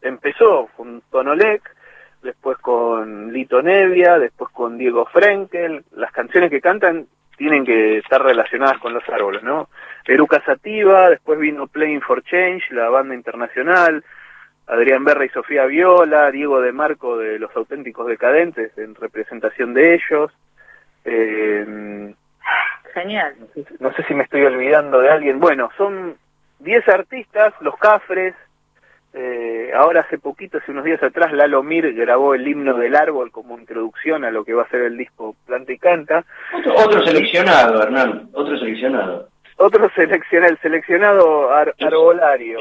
empezó 0.00 0.68
con 0.76 1.02
Tonolec, 1.10 1.74
después 2.22 2.58
con 2.58 3.32
Lito 3.32 3.60
Nevia, 3.60 4.20
después 4.20 4.52
con 4.52 4.78
Diego 4.78 5.04
Frenkel, 5.06 5.82
las 5.96 6.12
canciones 6.12 6.48
que 6.48 6.60
cantan 6.60 7.06
tienen 7.36 7.64
que 7.64 7.98
estar 7.98 8.22
relacionadas 8.22 8.78
con 8.78 8.94
los 8.94 9.02
árboles, 9.08 9.42
¿no? 9.42 9.68
Eruca 10.06 10.40
Sativa, 10.44 11.10
después 11.10 11.40
vino 11.40 11.66
Playing 11.66 12.02
for 12.02 12.22
Change, 12.22 12.70
la 12.70 12.88
banda 12.88 13.16
internacional, 13.16 14.04
Adrián 14.70 15.04
Berra 15.04 15.24
y 15.24 15.28
Sofía 15.30 15.66
Viola, 15.66 16.30
Diego 16.30 16.60
de 16.60 16.70
Marco 16.70 17.18
de 17.18 17.40
Los 17.40 17.54
Auténticos 17.56 18.06
Decadentes 18.06 18.76
en 18.78 18.94
representación 18.94 19.74
de 19.74 19.94
ellos. 19.94 20.30
Eh, 21.04 22.14
Genial. 22.94 23.34
No 23.80 23.92
sé, 23.92 24.04
si 24.04 24.14
me 24.14 24.22
estoy 24.22 24.42
olvidando 24.42 25.00
de 25.00 25.10
alguien. 25.10 25.40
Bueno, 25.40 25.70
son 25.76 26.16
10 26.60 26.88
artistas, 26.88 27.52
Los 27.60 27.76
Cafres. 27.78 28.34
Eh, 29.12 29.72
ahora 29.74 30.02
hace 30.02 30.18
poquito, 30.18 30.58
hace 30.58 30.70
unos 30.70 30.84
días 30.84 31.02
atrás, 31.02 31.32
Lalo 31.32 31.64
Mir 31.64 31.92
grabó 31.92 32.34
el 32.34 32.46
himno 32.46 32.74
del 32.74 32.94
árbol 32.94 33.32
como 33.32 33.58
introducción 33.58 34.24
a 34.24 34.30
lo 34.30 34.44
que 34.44 34.54
va 34.54 34.62
a 34.62 34.68
ser 34.68 34.82
el 34.82 34.96
disco 34.96 35.34
Planta 35.46 35.72
y 35.72 35.78
Canta. 35.78 36.24
Otro, 36.76 37.02
seleccionado, 37.02 37.82
Hernán, 37.82 38.28
otro 38.32 38.56
seleccionado 38.56 39.29
otro 39.60 39.90
seleccionado, 39.94 40.52
el 40.52 40.58
seleccionado 40.60 41.50
arbolario. 41.52 42.58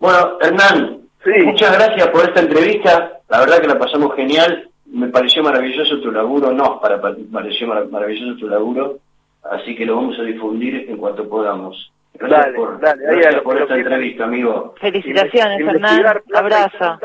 Bueno, 0.00 0.38
Hernán, 0.40 1.00
muchas 1.44 1.78
gracias 1.78 2.08
por 2.08 2.24
esta 2.24 2.40
entrevista. 2.40 3.20
La 3.28 3.40
verdad 3.40 3.60
que 3.60 3.68
la 3.68 3.78
pasamos 3.78 4.14
genial. 4.16 4.68
Me 4.86 5.08
pareció 5.08 5.42
maravilloso 5.44 6.00
tu 6.00 6.10
laburo. 6.10 6.50
No, 6.50 6.80
para, 6.80 7.00
pareció 7.00 7.68
maravilloso 7.68 8.36
tu 8.38 8.48
laburo. 8.48 8.98
Así 9.44 9.76
que 9.76 9.86
lo 9.86 9.96
vamos 9.96 10.18
a 10.18 10.22
difundir 10.22 10.90
en 10.90 10.96
cuanto 10.96 11.28
podamos. 11.28 11.92
Gracias 12.14 12.40
dale, 12.46 12.56
por, 12.56 12.80
dale, 12.80 13.42
por 13.42 13.62
esta 13.62 13.76
entrevista, 13.76 14.24
amigo. 14.24 14.74
Felicitaciones, 14.80 15.60
Hernán. 15.60 16.04
Abrazo. 16.34 16.98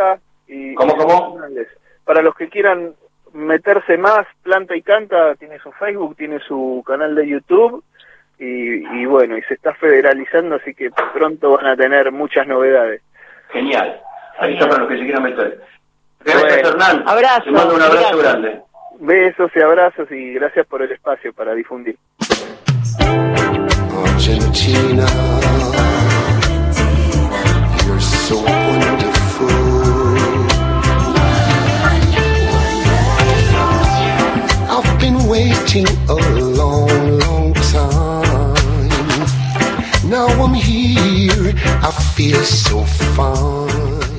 ¿Cómo, 0.75 0.97
cómo? 0.97 1.39
Para 2.03 2.21
los 2.23 2.35
que 2.35 2.49
quieran 2.49 2.95
meterse 3.33 3.97
más, 3.97 4.25
Planta 4.41 4.75
y 4.75 4.81
Canta 4.81 5.35
tiene 5.35 5.59
su 5.59 5.71
Facebook, 5.73 6.15
tiene 6.15 6.39
su 6.39 6.83
canal 6.85 7.13
de 7.13 7.27
YouTube 7.27 7.83
y, 8.37 9.05
bueno, 9.05 9.37
y 9.37 9.41
se 9.43 9.53
está 9.53 9.73
federalizando, 9.73 10.55
así 10.55 10.73
que 10.73 10.89
pronto 11.13 11.51
van 11.51 11.67
a 11.67 11.75
tener 11.75 12.11
muchas 12.11 12.47
novedades. 12.47 13.01
Genial. 13.51 14.01
Ahí 14.39 14.53
está 14.53 14.67
para 14.67 14.81
los 14.81 14.89
que 14.89 14.97
se 14.97 15.03
quieran 15.03 15.23
meter. 15.23 15.61
Gracias, 16.23 16.67
Hernán. 16.67 17.03
Abrazo. 17.07 17.43
Te 17.45 17.51
mando 17.51 17.75
un 17.75 17.81
abrazo 17.81 18.17
grande. 18.17 18.61
Besos 18.99 19.51
y 19.55 19.61
abrazos 19.61 20.11
y 20.11 20.33
gracias 20.33 20.65
por 20.67 20.81
el 20.81 20.91
espacio 20.91 21.33
para 21.33 21.53
difundir. 21.53 21.97
Argentina, 24.03 25.05
you're 27.85 27.99
so 27.99 28.37
wonderful. 28.37 29.15
I've 34.67 34.99
been 34.99 35.27
waiting 35.27 35.87
a 36.09 36.13
long, 36.13 37.19
long 37.19 37.34
Now 40.07 40.27
I'm 40.27 40.53
here, 40.53 41.53
I 41.81 41.91
feel 42.15 42.43
so 42.43 42.83
fine. 43.15 44.14